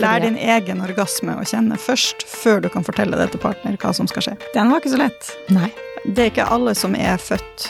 Lær 0.00 0.22
din 0.24 0.36
egen 0.40 0.80
orgasme 0.80 1.34
å 1.36 1.44
kjenne 1.44 1.76
først, 1.76 2.22
før 2.24 2.62
du 2.64 2.70
kan 2.72 2.86
fortelle 2.86 3.18
det 3.20 3.26
til 3.34 3.42
partner 3.42 3.76
hva 3.80 3.92
som 3.96 4.08
skal 4.08 4.24
skje. 4.24 4.34
Den 4.54 4.72
var 4.72 4.80
ikke 4.80 4.94
så 4.94 5.00
lett. 5.02 5.32
Nei. 5.52 5.68
Det 6.06 6.24
er 6.24 6.30
ikke 6.32 6.46
alle 6.48 6.72
som 6.78 6.94
er 6.96 7.20
født 7.20 7.66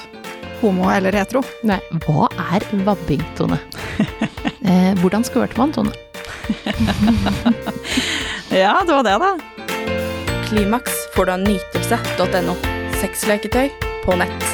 homo 0.61 0.87
eller 0.93 1.17
retro. 1.17 1.43
Nei. 1.67 1.81
Hva 2.05 2.29
er 2.55 2.67
vabbing, 2.87 3.25
Tone? 3.39 3.59
eh, 4.71 4.93
hvordan 5.03 5.27
skvørte 5.27 5.59
man, 5.59 5.75
Tone? 5.75 5.95
Ja, 8.51 8.81
det 8.83 8.91
var 8.91 9.05
det, 9.07 9.13
da. 9.23 9.29
Klimaks 10.49 10.95
får 11.15 11.29
du 11.29 11.33
av 11.37 11.45
nytelse.no. 11.45 12.57
Sexleketøy 12.99 13.71
på 14.03 14.17
nett. 14.19 14.51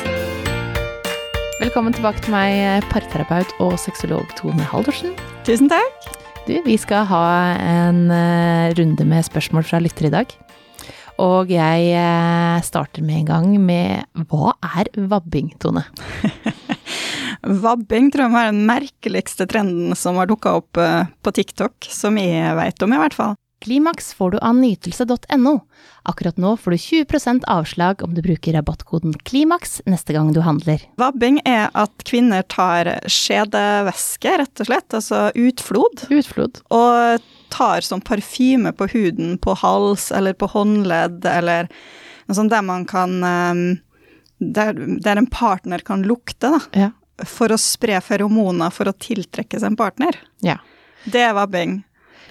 Velkommen 1.62 1.96
tilbake 1.96 2.20
til 2.20 2.36
meg, 2.36 2.84
parterapeut 2.92 3.56
og 3.64 3.78
sexolog 3.80 4.28
Tone 4.36 4.68
Haldorsen. 4.68 5.16
Tusen 5.48 5.72
takk. 5.72 6.15
Du, 6.46 6.54
vi 6.62 6.76
skal 6.78 7.08
ha 7.10 7.24
en 7.58 8.04
eh, 8.14 8.72
runde 8.78 9.02
med 9.02 9.24
spørsmål 9.26 9.64
fra 9.66 9.80
lyttere 9.82 10.06
i 10.06 10.14
dag. 10.14 10.34
Og 11.18 11.50
jeg 11.50 11.88
eh, 11.98 12.58
starter 12.62 13.02
med 13.02 13.24
en 13.24 13.26
gang 13.26 13.48
med 13.58 14.26
hva 14.30 14.52
er 14.78 14.92
vabbing, 15.10 15.48
Tone? 15.58 15.82
Vabbing 17.64 18.12
tror 18.14 18.26
jeg 18.26 18.30
må 18.30 18.38
være 18.38 18.54
den 18.54 18.68
merkeligste 18.68 19.48
trenden 19.50 19.98
som 19.98 20.20
har 20.20 20.30
dukka 20.30 20.54
opp 20.60 20.78
eh, 20.78 21.10
på 21.18 21.34
TikTok, 21.34 21.90
som 21.90 22.14
jeg 22.22 22.54
veit 22.60 22.86
om, 22.86 22.94
i 22.94 23.02
hvert 23.02 23.18
fall. 23.18 23.34
Klimaks 23.66 24.12
får 24.14 24.30
du 24.30 24.38
av 24.46 24.54
nytelse.no. 24.54 25.52
Akkurat 26.06 26.36
nå 26.38 26.52
får 26.56 26.70
du 26.70 26.76
20% 26.76 27.44
avslag 27.50 28.02
om 28.06 28.12
du 28.14 28.20
bruker 28.22 28.54
rabattkoden 28.54 29.16
KLIMAKS 29.26 29.80
neste 29.90 30.14
gang 30.14 30.28
du 30.32 30.38
handler. 30.46 30.84
Vabbing 31.00 31.40
er 31.42 31.72
at 31.74 32.04
kvinner 32.06 32.44
tar 32.46 32.92
skjedevæske, 33.10 34.36
rett 34.38 34.62
og 34.62 34.68
slett, 34.70 34.94
altså 34.94 35.24
utflod, 35.34 36.04
Utflod. 36.14 36.60
og 36.70 37.26
tar 37.50 37.82
sånn 37.82 38.04
parfyme 38.06 38.70
på 38.76 38.86
huden, 38.94 39.34
på 39.42 39.56
hals 39.58 40.12
eller 40.14 40.38
på 40.38 40.46
håndledd, 40.54 41.26
eller 41.26 41.66
noe 42.28 42.38
sånt 42.38 42.54
der 42.54 42.62
man 42.66 42.86
kan 42.86 43.18
eh, 43.26 43.64
der, 44.38 44.78
der 45.02 45.18
en 45.18 45.26
partner 45.32 45.82
kan 45.82 46.06
lukte, 46.06 46.54
da. 46.54 46.62
Ja. 46.86 46.92
For 47.26 47.50
å 47.50 47.58
spre 47.58 47.98
feromoner 48.04 48.70
for 48.70 48.86
å 48.90 48.94
tiltrekke 48.94 49.58
seg 49.58 49.72
en 49.74 49.82
partner. 49.82 50.22
ja. 50.46 50.60
Det 51.06 51.20
er 51.22 51.36
vabbing. 51.36 51.76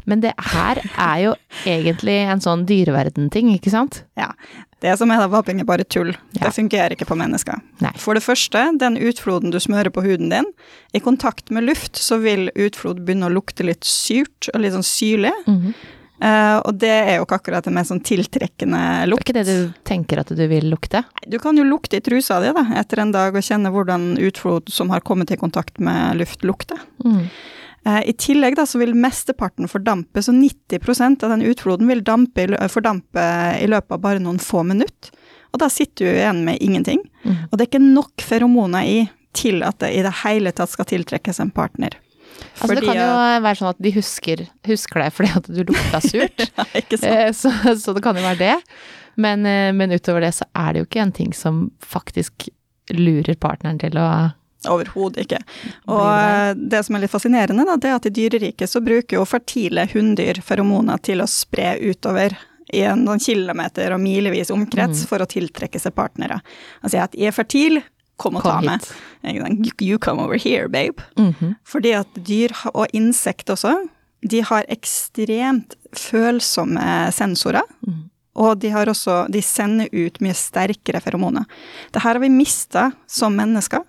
Men 0.03 0.21
det 0.23 0.33
her 0.53 0.81
er 0.93 1.17
jo 1.23 1.33
egentlig 1.65 2.17
en 2.27 2.43
sånn 2.43 2.65
dyreverden-ting, 2.69 3.53
ikke 3.55 3.73
sant? 3.73 4.03
Ja. 4.19 4.31
Det 4.83 4.93
som 4.99 5.09
er 5.09 5.23
da 5.23 5.29
vaping 5.31 5.61
er 5.63 5.67
bare 5.67 5.87
tull. 5.87 6.11
Ja. 6.35 6.45
Det 6.45 6.53
fungerer 6.57 6.93
ikke 6.93 7.07
på 7.09 7.17
mennesker. 7.17 7.61
Nei. 7.81 7.93
For 8.01 8.17
det 8.17 8.25
første, 8.25 8.67
den 8.81 8.99
utfloden 9.01 9.53
du 9.55 9.59
smører 9.63 9.93
på 9.93 10.03
huden 10.05 10.29
din, 10.33 10.51
i 10.93 11.01
kontakt 11.01 11.49
med 11.55 11.65
luft 11.65 11.97
så 11.97 12.19
vil 12.21 12.49
utflod 12.53 13.01
begynne 13.05 13.29
å 13.29 13.33
lukte 13.33 13.65
litt 13.65 13.87
surt 13.87 14.51
og 14.53 14.61
litt 14.61 14.75
sånn 14.75 14.85
syrlig. 14.85 15.33
Mm 15.47 15.61
-hmm. 15.61 15.77
Uh, 16.15 16.61
og 16.63 16.77
det 16.79 16.93
er 16.93 17.17
jo 17.17 17.25
ikke 17.25 17.35
akkurat 17.41 17.65
det 17.67 17.73
mer 17.75 17.83
sånn 17.83 17.99
tiltrekkende 17.99 18.77
Det 18.79 19.01
er 19.01 19.09
lukt. 19.11 19.25
ikke 19.25 19.33
det 19.35 19.43
du 19.49 19.73
tenker 19.83 20.21
at 20.21 20.29
du 20.31 20.47
vil 20.47 20.69
lukte? 20.71 21.03
Du 21.27 21.35
kan 21.43 21.57
jo 21.59 21.65
lukte 21.67 21.99
i 21.99 21.99
trusa 21.99 22.39
di 22.39 22.53
da, 22.55 22.63
etter 22.79 23.01
en 23.03 23.11
dag 23.11 23.35
og 23.35 23.43
kjenne 23.43 23.71
hvordan 23.73 24.15
utflod 24.23 24.71
som 24.71 24.89
har 24.89 25.03
kommet 25.03 25.31
i 25.35 25.37
kontakt 25.37 25.77
med 25.77 26.15
luft, 26.15 26.47
lukter. 26.47 26.79
Mm. 27.03 27.27
Eh, 27.85 28.01
I 28.09 28.13
tillegg 28.17 28.57
da, 28.57 28.65
så 28.65 28.81
vil 28.81 28.95
mesteparten 28.97 29.69
fordampe, 29.69 30.23
så 30.23 30.33
90% 30.33 31.25
av 31.25 31.35
den 31.35 31.45
utfloden 31.45 31.89
vil 31.91 32.03
dampe, 32.05 32.47
fordampe 32.71 33.25
i 33.61 33.67
løpet 33.69 33.97
av 33.97 34.01
bare 34.01 34.23
noen 34.23 34.41
få 34.41 34.63
minutter. 34.65 35.13
Og 35.53 35.61
da 35.61 35.69
sitter 35.71 36.09
du 36.09 36.17
igjen 36.17 36.41
med 36.47 36.59
ingenting. 36.59 37.05
Mm. 37.23 37.45
Og 37.47 37.53
det 37.55 37.63
er 37.63 37.69
ikke 37.69 37.85
nok 37.85 38.25
feromoner 38.25 38.89
i 38.89 38.97
til 39.35 39.61
at 39.67 39.79
det 39.83 39.93
i 39.95 40.01
det 40.03 40.11
hele 40.23 40.51
tatt 40.55 40.71
skal 40.71 40.87
tiltrekkes 40.89 41.39
en 41.43 41.53
partner. 41.55 41.95
Altså 42.59 42.75
det 42.75 42.83
kan 42.83 42.97
jo 42.99 43.07
være 43.45 43.57
sånn 43.59 43.71
at 43.71 43.79
de 43.83 43.91
husker, 43.95 44.43
husker 44.67 45.03
deg 45.03 45.13
fordi 45.15 45.31
at 45.39 45.47
du 45.47 45.61
lukta 45.63 46.01
surt. 46.03 46.45
Ja, 46.57 46.65
ikke 46.75 46.99
sant? 46.99 47.11
Eh, 47.11 47.31
så, 47.35 47.51
så 47.79 47.95
det 47.95 48.03
kan 48.03 48.17
jo 48.17 48.25
være 48.25 48.41
det. 48.41 48.55
Men, 49.21 49.45
eh, 49.47 49.71
men 49.75 49.93
utover 49.95 50.25
det 50.25 50.33
så 50.35 50.47
er 50.57 50.73
det 50.73 50.83
jo 50.83 50.89
ikke 50.89 51.03
en 51.05 51.15
ting 51.15 51.35
som 51.35 51.67
faktisk 51.83 52.49
lurer 52.91 53.37
partneren 53.39 53.79
til 53.81 53.95
å 53.99 54.09
Overhodet 54.67 55.25
ikke. 55.27 55.39
Og 55.87 56.57
det? 56.69 56.83
som 56.85 56.95
er 56.95 56.99
litt 57.03 57.11
fascinerende, 57.11 57.65
da, 57.67 57.75
det 57.77 57.89
er 57.91 57.95
at 57.99 58.05
i 58.09 58.09
dyreriket 58.09 58.69
så 58.71 58.81
bruker 58.81 59.19
jo 59.19 59.25
fertile 59.25 59.85
hunndyr 59.91 60.39
feromoner 60.41 60.97
til 61.05 61.21
å 61.21 61.27
spre 61.29 61.75
utover 61.81 62.33
i 62.73 62.81
en 62.81 63.05
sånn 63.05 63.21
kilometer 63.21 63.93
og 63.93 64.01
milevis 64.01 64.49
omkrets 64.49 65.03
Mm. 65.03 65.07
for 65.07 65.19
å 65.19 65.27
tiltrekke 65.29 65.79
seg 65.79 65.93
partnere. 65.93 66.41
Altså 66.83 67.03
at 67.03 67.11
'jeg 67.13 67.27
er 67.27 67.31
fertil, 67.31 67.83
kom 68.17 68.37
og 68.37 68.43
ta 68.43 68.55
Kom 68.59 68.63
ta 68.65 68.71
hit. 68.77 68.93
meg. 69.23 69.71
You- 69.81 69.99
come 69.99 70.19
over 70.21 70.37
here, 70.37 70.67
babe. 70.67 71.03
Mhm. 71.17 71.57
Fordi 71.63 71.93
at 71.93 72.07
dyr, 72.15 72.49
og 72.73 72.87
insekt 72.93 73.45
også, 73.49 73.87
de 74.27 74.39
har 74.41 74.63
ekstremt 74.67 75.75
følsomme 75.93 77.11
sensorer. 77.13 77.61
Mm. 77.87 78.09
Og 78.37 78.59
de 78.59 78.69
har 78.69 78.85
også, 78.87 79.29
de 79.31 79.41
sender 79.41 79.87
ut 79.93 80.19
mye 80.19 80.33
sterkere 80.33 81.01
feromoner. 81.01 81.45
Det 81.93 82.01
her 82.01 82.13
har 82.13 82.19
vi 82.19 82.27
mista 82.29 82.91
som 83.07 83.35
mennesker. 83.37 83.83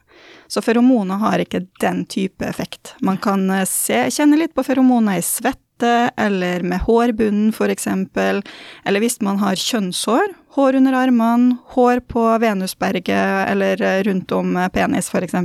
Så 0.49 0.63
feromoner 0.63 1.21
har 1.23 1.43
ikke 1.43 1.67
den 1.83 2.05
type 2.11 2.45
effekt. 2.47 2.95
Man 3.01 3.21
kan 3.23 3.49
eh, 3.51 3.67
se, 3.69 4.07
kjenne 4.15 4.39
litt 4.41 4.55
på 4.55 4.65
feromoner 4.67 5.21
i 5.21 5.25
svette, 5.25 5.63
eller 6.17 6.63
med 6.65 6.81
hårbunnen 6.87 7.51
f.eks. 7.53 7.87
Eller 8.17 9.03
hvis 9.03 9.21
man 9.21 9.43
har 9.43 9.59
kjønnshår, 9.61 10.33
hår 10.57 10.79
under 10.79 10.97
armene, 10.97 11.59
hår 11.75 12.01
på 12.09 12.23
venusberget 12.41 13.51
eller 13.51 13.83
eh, 13.83 14.01
rundt 14.09 14.33
om 14.33 14.57
eh, 14.57 14.71
penis 14.73 15.11
f.eks., 15.13 15.37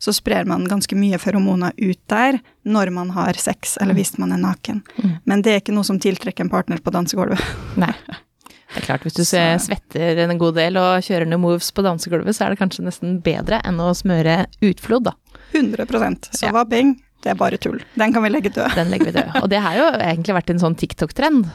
så 0.00 0.14
sprer 0.16 0.48
man 0.48 0.64
ganske 0.64 0.96
mye 0.96 1.18
feromoner 1.20 1.76
ut 1.76 2.00
der 2.08 2.40
når 2.64 2.94
man 2.96 3.12
har 3.12 3.36
sex, 3.36 3.76
eller 3.76 3.98
hvis 3.98 4.16
man 4.16 4.32
er 4.32 4.40
naken. 4.40 4.80
Mm. 4.96 5.12
Men 5.28 5.44
det 5.44 5.52
er 5.52 5.60
ikke 5.60 5.76
noe 5.76 5.84
som 5.84 6.00
tiltrekker 6.00 6.46
en 6.46 6.52
partner 6.52 6.80
på 6.80 6.94
dansegulvet. 6.94 7.44
Nei. 7.80 7.92
Det 8.74 8.82
er 8.82 8.86
klart, 8.86 9.02
hvis 9.02 9.14
du 9.16 9.24
Så- 9.24 9.58
svetter 9.66 10.18
en 10.18 10.38
god 10.38 10.54
del 10.54 10.76
og 10.76 11.02
kjører 11.02 11.26
noen 11.26 11.40
moves 11.42 11.70
på 11.72 11.82
dansegulvet, 11.82 12.34
så 12.36 12.46
er 12.46 12.50
det 12.54 12.58
kanskje 12.60 12.84
nesten 12.86 13.20
bedre 13.22 13.60
enn 13.64 13.76
å 13.82 13.90
smøre 13.94 14.46
utflod, 14.62 15.04
da. 15.04 15.12
100% 15.52 16.30
Så 16.30 16.44
Ja. 16.46 16.52
vabbing, 16.52 17.00
det 17.22 17.30
er 17.30 17.34
bare 17.34 17.58
tull. 17.58 17.80
Den 17.96 18.12
kan 18.12 18.22
vi 18.22 18.28
legge 18.28 18.50
død. 18.54 18.74
Den 18.76 18.90
legger 18.90 19.06
vi 19.06 19.12
død. 19.20 19.42
Og 19.42 19.48
det 19.50 19.60
har 19.60 19.74
jo 19.74 19.98
egentlig 19.98 20.34
vært 20.34 20.50
en 20.50 20.58
sånn 20.58 20.76
TikTok-trend. 20.76 21.50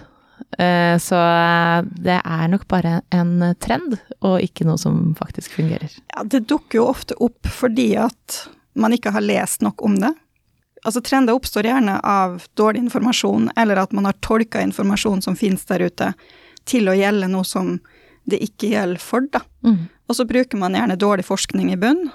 Eh, 0.60 0.98
Så 0.98 1.16
det 2.04 2.22
er 2.26 2.48
nok 2.50 2.68
bare 2.68 3.02
en 3.12 3.56
trend, 3.60 4.00
og 4.22 4.42
ikke 4.42 4.66
noe 4.66 4.78
som 4.78 5.16
faktisk 5.16 5.50
fungerer. 5.56 5.90
Ja, 6.16 6.24
det 6.24 6.48
dukker 6.48 6.74
jo 6.82 6.88
ofte 6.88 7.14
opp 7.22 7.42
fordi 7.44 7.96
at 7.98 8.48
man 8.76 8.92
ikke 8.92 9.12
har 9.14 9.22
lest 9.22 9.62
nok 9.62 9.82
om 9.84 9.96
det. 9.96 10.14
Altså 10.86 11.02
Trender 11.02 11.34
oppstår 11.34 11.64
gjerne 11.64 12.00
av 12.04 12.46
dårlig 12.56 12.84
informasjon, 12.90 13.50
eller 13.58 13.78
at 13.78 13.94
man 13.94 14.06
har 14.06 14.14
tolka 14.22 14.62
informasjon 14.62 15.24
som 15.24 15.36
finnes 15.36 15.66
der 15.66 15.80
ute, 15.80 16.14
til 16.66 16.90
å 16.92 16.96
gjelde 16.98 17.30
noe 17.32 17.46
som 17.48 17.80
det 18.26 18.40
ikke 18.42 18.72
gjelder 18.74 19.02
for, 19.02 19.28
da. 19.32 19.42
Mm. 19.66 19.84
Og 20.10 20.16
så 20.18 20.26
bruker 20.26 20.58
man 20.58 20.74
gjerne 20.78 20.98
dårlig 20.98 21.26
forskning 21.28 21.72
i 21.74 21.78
bunn, 21.82 22.08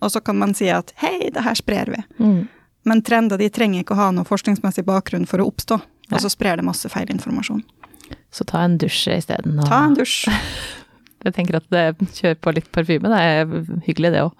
og 0.00 0.12
så 0.14 0.22
kan 0.24 0.38
man 0.40 0.54
si 0.56 0.68
at 0.72 0.92
hei, 1.02 1.28
det 1.34 1.42
her 1.44 1.54
sprer 1.58 1.90
vi. 1.92 2.00
Mm. 2.22 2.46
Men 2.88 3.02
trender 3.04 3.36
de 3.40 3.50
trenger 3.52 3.82
ikke 3.84 3.96
å 3.96 4.00
ha 4.00 4.10
noe 4.14 4.24
forskningsmessig 4.28 4.86
bakgrunn 4.88 5.26
for 5.28 5.42
å 5.42 5.48
oppstå, 5.50 5.76
Nei. 5.80 6.16
og 6.16 6.24
så 6.24 6.30
sprer 6.32 6.56
det 6.60 6.64
masse 6.64 6.88
feil 6.92 7.10
informasjon. 7.12 7.60
Så 8.32 8.44
ta 8.48 8.62
en 8.64 8.78
dusj 8.80 9.10
isteden. 9.18 9.58
og- 9.60 9.68
Ta 9.68 9.84
en 9.84 9.96
dusj. 9.98 10.28
Jeg 11.24 11.34
tenker 11.34 11.56
at 11.58 11.66
det 11.74 11.82
kjør 12.14 12.36
på 12.40 12.52
litt 12.54 12.68
parfyme, 12.72 13.08
det 13.10 13.18
er 13.18 13.48
hyggelig 13.88 14.12
det 14.14 14.20
òg. 14.22 14.32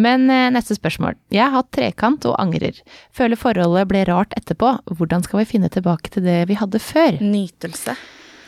Men 0.00 0.30
eh, 0.32 0.48
neste 0.50 0.72
spørsmål. 0.74 1.14
Jeg 1.30 1.44
har 1.44 1.52
hatt 1.58 1.68
trekant 1.76 2.24
og 2.30 2.38
angrer. 2.40 2.78
Føler 3.12 3.36
forholdet 3.36 3.86
ble 3.90 4.04
rart 4.08 4.32
etterpå. 4.38 4.78
Hvordan 4.96 5.22
skal 5.26 5.42
vi 5.42 5.48
finne 5.50 5.68
tilbake 5.68 6.08
til 6.14 6.24
det 6.24 6.46
vi 6.48 6.56
hadde 6.56 6.80
før? 6.80 7.18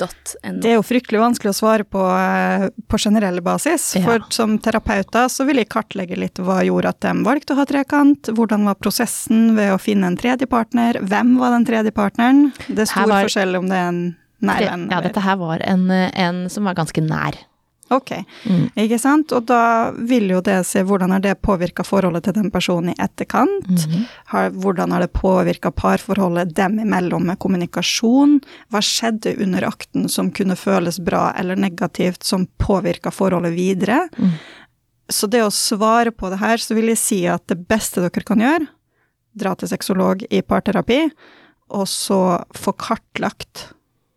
Nytelse.no. 0.02 0.60
Det 0.62 0.70
er 0.72 0.76
jo 0.78 0.84
fryktelig 0.86 1.20
vanskelig 1.22 1.52
å 1.52 1.56
svare 1.58 1.84
på 1.88 2.02
eh, 2.02 2.68
på 2.90 2.98
generell 3.00 3.40
basis. 3.44 3.88
Ja. 3.98 4.04
For 4.06 4.24
som 4.34 4.56
terapeuter 4.62 5.28
så 5.32 5.46
vil 5.48 5.62
jeg 5.62 5.70
kartlegge 5.72 6.18
litt 6.18 6.40
hva 6.42 6.60
gjorde 6.66 6.92
at 6.94 7.00
de 7.04 7.12
valgte 7.26 7.54
å 7.54 7.60
ha 7.60 7.66
trekant, 7.68 8.32
hvordan 8.34 8.66
var 8.68 8.78
prosessen 8.80 9.54
ved 9.58 9.72
å 9.74 9.78
finne 9.82 10.10
en 10.12 10.18
tredje 10.20 10.48
partner, 10.50 10.98
hvem 11.02 11.36
var 11.40 11.54
den 11.56 11.68
tredje 11.68 11.92
partneren? 11.96 12.50
Det 12.68 12.84
er 12.86 12.90
stor 12.92 13.08
var- 13.10 13.26
forskjell 13.28 13.56
om 13.58 13.68
det 13.70 13.78
er 13.78 13.88
en 13.92 14.02
nær 14.42 14.64
venn. 14.66 14.88
Ja, 14.90 15.00
dette 15.04 15.22
her 15.22 15.36
var 15.38 15.62
en, 15.62 15.88
en 15.90 16.48
som 16.50 16.64
var 16.66 16.74
ganske 16.74 17.02
nær. 17.04 17.38
Ok, 17.92 18.12
Mm. 18.48 18.70
ikke 18.76 18.98
sant? 19.00 19.32
Og 19.32 19.44
da 19.46 19.90
vil 19.92 20.28
jo 20.30 20.40
det 20.40 20.64
se 20.66 20.82
hvordan 20.82 21.10
har 21.12 21.20
det 21.20 21.34
påvirka 21.42 21.84
forholdet 21.84 22.24
til 22.24 22.32
den 22.38 22.50
personen 22.50 22.90
i 22.92 22.96
etterkant. 23.02 23.68
Mhm. 23.68 24.06
Har, 24.32 24.50
hvordan 24.50 24.92
har 24.92 25.00
det 25.00 25.12
påvirka 25.12 25.70
parforholdet 25.70 26.54
dem 26.54 26.78
imellom 26.80 27.26
med 27.26 27.38
kommunikasjon? 27.38 28.40
Hva 28.70 28.80
skjedde 28.80 29.36
under 29.42 29.62
akten 29.68 30.08
som 30.08 30.30
kunne 30.30 30.56
føles 30.56 30.98
bra 31.04 31.32
eller 31.38 31.56
negativt, 31.56 32.22
som 32.24 32.46
påvirka 32.58 33.10
forholdet 33.12 33.54
videre? 33.54 34.08
Mm. 34.18 34.32
Så 35.10 35.28
det 35.28 35.42
å 35.44 35.50
svare 35.52 36.10
på 36.10 36.30
det 36.30 36.38
her, 36.40 36.56
så 36.56 36.74
vil 36.74 36.88
jeg 36.88 36.98
si 36.98 37.26
at 37.28 37.46
det 37.50 37.66
beste 37.68 38.00
dere 38.00 38.24
kan 38.24 38.40
gjøre, 38.40 38.66
dra 39.36 39.54
til 39.54 39.68
sexolog 39.68 40.24
i 40.30 40.40
parterapi, 40.42 41.10
og 41.72 41.86
så 41.88 42.44
få 42.56 42.72
kartlagt 42.76 43.72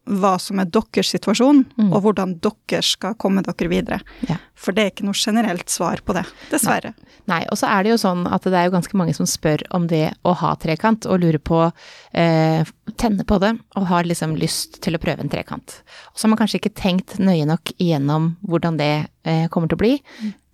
hva 0.05 0.35
som 0.39 0.59
er 0.61 0.65
deres 0.69 1.09
situasjon, 1.15 1.63
Mm. 1.77 1.91
og 1.93 2.03
hvordan 2.03 2.35
dere 2.39 2.81
skal 2.83 3.15
komme 3.15 3.41
dere 3.41 3.69
videre. 3.69 3.99
Ja. 4.29 4.37
For 4.53 4.71
det 4.71 4.83
er 4.83 4.91
ikke 4.91 5.05
noe 5.05 5.17
generelt 5.17 5.67
svar 5.69 5.97
på 6.05 6.13
det, 6.13 6.25
dessverre. 6.51 6.93
Nei, 7.27 7.43
og 7.51 7.57
så 7.57 7.67
er 7.67 7.83
det 7.83 7.89
jo 7.95 7.97
sånn 7.97 8.27
at 8.31 8.43
det 8.43 8.53
er 8.53 8.65
jo 8.69 8.75
ganske 8.77 8.93
mange 8.97 9.15
som 9.17 9.25
spør 9.25 9.63
om 9.71 9.87
det 9.87 10.13
å 10.23 10.35
ha 10.35 10.53
trekant, 10.55 11.05
og 11.09 11.19
lurer 11.21 11.39
på 11.41 11.71
eh, 12.13 12.63
Tenne 12.97 13.25
på 13.25 13.39
det, 13.41 13.57
og 13.75 13.87
har 13.89 14.03
liksom 14.05 14.35
lyst 14.37 14.77
til 14.85 14.93
å 14.95 14.99
prøve 15.01 15.19
en 15.19 15.29
trekant. 15.29 15.81
Og 16.13 16.19
så 16.19 16.27
har 16.27 16.29
man 16.29 16.37
kanskje 16.37 16.59
ikke 16.61 16.75
tenkt 16.77 17.17
nøye 17.17 17.47
nok 17.49 17.71
igjennom 17.81 18.35
hvordan 18.45 18.77
det 18.77 19.07
eh, 19.25 19.47
kommer 19.49 19.67
til 19.67 19.75
å 19.75 19.81
bli. 19.81 19.95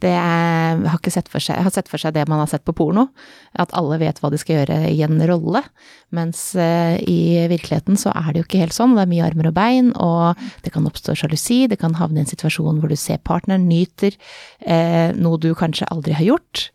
Det 0.01 0.11
er, 0.11 0.79
har 0.81 0.97
ikke 0.97 1.13
sett 1.13 1.29
for 1.31 1.43
seg, 1.43 1.59
har 1.61 1.73
sett 1.73 1.89
for 1.91 2.01
seg 2.01 2.15
det 2.15 2.25
man 2.29 2.41
har 2.41 2.49
sett 2.49 2.65
på 2.65 2.73
porno, 2.77 3.07
at 3.61 3.73
alle 3.77 3.99
vet 4.01 4.17
hva 4.21 4.31
de 4.33 4.39
skal 4.41 4.61
gjøre 4.61 4.79
i 4.89 5.03
en 5.05 5.21
rolle, 5.29 5.61
mens 6.15 6.41
eh, 6.59 6.97
i 7.05 7.47
virkeligheten 7.51 7.99
så 7.99 8.13
er 8.15 8.31
det 8.31 8.41
jo 8.41 8.47
ikke 8.47 8.63
helt 8.63 8.75
sånn. 8.75 8.95
Det 8.97 9.05
er 9.05 9.11
mye 9.11 9.27
armer 9.27 9.51
og 9.51 9.55
bein, 9.57 9.91
og 10.01 10.41
det 10.65 10.73
kan 10.73 10.87
oppstå 10.89 11.15
sjalusi, 11.21 11.61
det 11.71 11.79
kan 11.81 11.95
havne 11.99 12.21
i 12.21 12.25
en 12.25 12.31
situasjon 12.31 12.81
hvor 12.81 12.91
du 12.91 12.97
ser 12.99 13.21
partneren 13.21 13.69
nyter 13.69 14.17
eh, 14.65 15.13
noe 15.17 15.39
du 15.41 15.51
kanskje 15.57 15.89
aldri 15.93 16.17
har 16.17 16.27
gjort. 16.33 16.69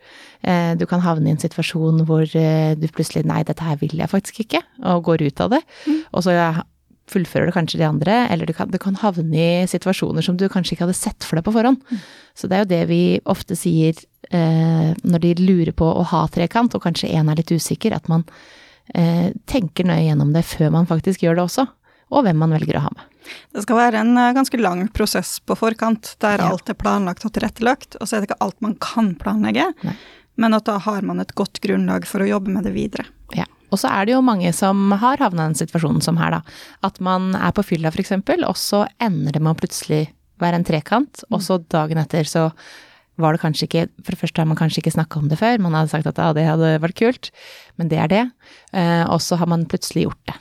Eh, 0.47 0.73
du 0.79 0.87
kan 0.87 1.03
havne 1.03 1.31
i 1.31 1.35
en 1.35 1.43
situasjon 1.43 2.05
hvor 2.07 2.25
eh, 2.39 2.73
du 2.79 2.87
plutselig 2.95 3.27
nei, 3.27 3.43
dette 3.47 3.67
her 3.67 3.79
vil 3.83 3.99
jeg 3.99 4.13
faktisk 4.13 4.45
ikke, 4.47 4.63
og 4.87 5.05
går 5.11 5.27
ut 5.27 5.45
av 5.45 5.57
det. 5.57 5.63
Og 6.13 6.27
så 6.27 6.37
fullfører 7.11 7.47
du 7.47 7.55
kanskje 7.55 7.79
de 7.79 7.87
andre, 7.87 8.15
eller 8.35 8.47
du 8.49 8.53
kan, 8.57 8.69
du 8.73 8.79
kan 8.83 8.97
havne 8.99 9.37
i 9.39 9.67
situasjoner 9.71 10.25
som 10.27 10.37
du 10.37 10.49
kanskje 10.51 10.75
ikke 10.75 10.87
hadde 10.89 10.99
sett 10.99 11.23
for 11.27 11.39
deg 11.39 11.45
på 11.47 11.55
forhånd. 11.55 11.79
Så 12.35 12.49
det 12.51 12.57
er 12.59 12.65
jo 12.65 12.71
det 12.75 12.83
vi 12.91 13.01
ofte 13.31 13.55
sier 13.59 13.95
eh, 14.31 14.91
når 15.07 15.23
de 15.23 15.35
lurer 15.41 15.73
på 15.77 15.87
å 15.87 16.03
ha 16.11 16.25
trekant, 16.35 16.75
og 16.75 16.83
kanskje 16.83 17.13
en 17.15 17.31
er 17.31 17.39
litt 17.39 17.53
usikker, 17.55 17.95
at 17.95 18.09
man 18.11 18.25
eh, 18.95 19.31
tenker 19.47 19.87
nøye 19.87 20.09
gjennom 20.09 20.33
det 20.35 20.43
før 20.51 20.75
man 20.75 20.87
faktisk 20.91 21.23
gjør 21.23 21.39
det 21.39 21.47
også, 21.47 21.67
og 22.11 22.23
hvem 22.27 22.39
man 22.43 22.53
velger 22.55 22.79
å 22.79 22.85
ha 22.89 22.93
med. 22.95 23.07
Det 23.55 23.63
skal 23.65 23.79
være 23.81 24.03
en 24.03 24.13
eh, 24.19 24.35
ganske 24.37 24.59
lang 24.63 24.85
prosess 24.95 25.39
på 25.47 25.57
forkant, 25.59 26.17
der 26.23 26.43
Ja. 26.43 26.51
alt 26.53 26.69
er 26.71 26.79
planlagt 26.79 27.25
og 27.27 27.33
tilrettelagt, 27.39 27.97
og 28.01 28.07
så 28.07 28.17
er 28.17 28.23
det 28.27 28.31
ikke 28.33 28.43
alt 28.47 28.61
man 28.63 28.75
kan 28.83 29.15
planlegge, 29.19 29.71
Nei. 29.87 29.95
men 30.43 30.55
at 30.59 30.67
da 30.69 30.79
har 30.83 31.03
man 31.07 31.23
et 31.23 31.35
godt 31.39 31.63
grunnlag 31.63 32.07
for 32.07 32.23
å 32.23 32.29
jobbe 32.31 32.51
med 32.55 32.67
det 32.67 32.75
videre. 32.75 33.07
Ja. 33.35 33.47
Og 33.73 33.81
så 33.83 33.91
er 33.91 34.07
det 34.07 34.15
jo 34.15 34.25
mange 34.25 34.53
som 34.55 34.93
har 34.95 35.23
havna 35.23 35.49
i 35.49 35.53
en 35.53 35.59
situasjon 35.59 36.03
som 36.05 36.19
her, 36.21 36.39
da. 36.39 36.59
At 36.87 37.01
man 37.03 37.33
er 37.35 37.55
på 37.57 37.65
fylla 37.67 37.91
f.eks., 37.93 38.15
og 38.47 38.57
så 38.61 38.85
ender 39.03 39.35
det 39.35 39.43
med 39.43 39.55
å 39.55 39.61
plutselig 39.61 40.07
være 40.43 40.61
en 40.61 40.67
trekant, 40.69 41.25
og 41.33 41.43
så 41.45 41.59
dagen 41.73 42.01
etter 42.03 42.29
så 42.29 42.51
var 43.17 43.33
det 43.33 43.41
kanskje 43.41 43.65
ikke 43.65 43.85
For 44.05 44.13
det 44.13 44.21
første 44.21 44.43
har 44.43 44.49
man 44.49 44.59
kanskje 44.59 44.83
ikke 44.83 44.93
snakka 44.93 45.23
om 45.23 45.31
det 45.31 45.39
før, 45.41 45.63
man 45.65 45.77
hadde 45.77 45.93
sagt 45.95 46.09
at 46.11 46.19
ja, 46.21 46.33
det 46.37 46.45
hadde 46.45 46.75
vært 46.85 46.99
kult, 46.99 47.31
men 47.81 47.89
det 47.89 48.01
er 48.03 48.11
det. 48.13 48.25
Eh, 48.77 49.05
og 49.09 49.23
så 49.25 49.39
har 49.41 49.49
man 49.49 49.65
plutselig 49.69 50.07
gjort 50.07 50.21
det, 50.29 50.37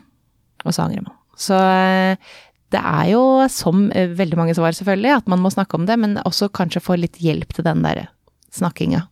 og 0.66 0.76
så 0.76 0.86
angrer 0.88 1.06
man. 1.08 1.16
Så 1.40 1.56
eh, 1.56 2.36
det 2.76 2.82
er 2.82 3.12
jo, 3.14 3.24
som 3.52 3.88
eh, 3.96 4.12
veldig 4.18 4.40
mange 4.40 4.56
svar 4.58 4.76
selvfølgelig, 4.76 5.22
at 5.22 5.32
man 5.32 5.44
må 5.44 5.52
snakke 5.54 5.80
om 5.80 5.88
det, 5.88 5.96
men 6.02 6.20
også 6.28 6.52
kanskje 6.56 6.84
få 6.84 7.00
litt 7.00 7.22
hjelp 7.24 7.56
til 7.56 7.68
den 7.68 7.84
derre 7.86 8.10
snakkinga. 8.56 9.06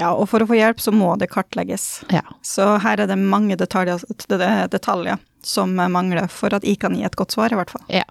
Ja, 0.00 0.10
og 0.10 0.26
for 0.30 0.42
å 0.42 0.48
få 0.50 0.56
hjelp 0.58 0.80
så 0.82 0.90
må 0.94 1.12
det 1.20 1.30
kartlegges. 1.30 2.02
Ja. 2.10 2.24
Så 2.42 2.66
her 2.82 3.04
er 3.04 3.10
det 3.10 3.18
mange 3.20 3.56
detaljer, 3.58 4.02
detaljer 4.72 5.22
som 5.44 5.74
mangler 5.76 6.26
for 6.32 6.54
at 6.56 6.66
jeg 6.66 6.80
kan 6.82 6.96
gi 6.96 7.04
et 7.06 7.16
godt 7.18 7.36
svar, 7.36 7.52
i 7.52 7.58
hvert 7.58 7.72
fall. 7.74 7.84
Ja. 7.92 8.06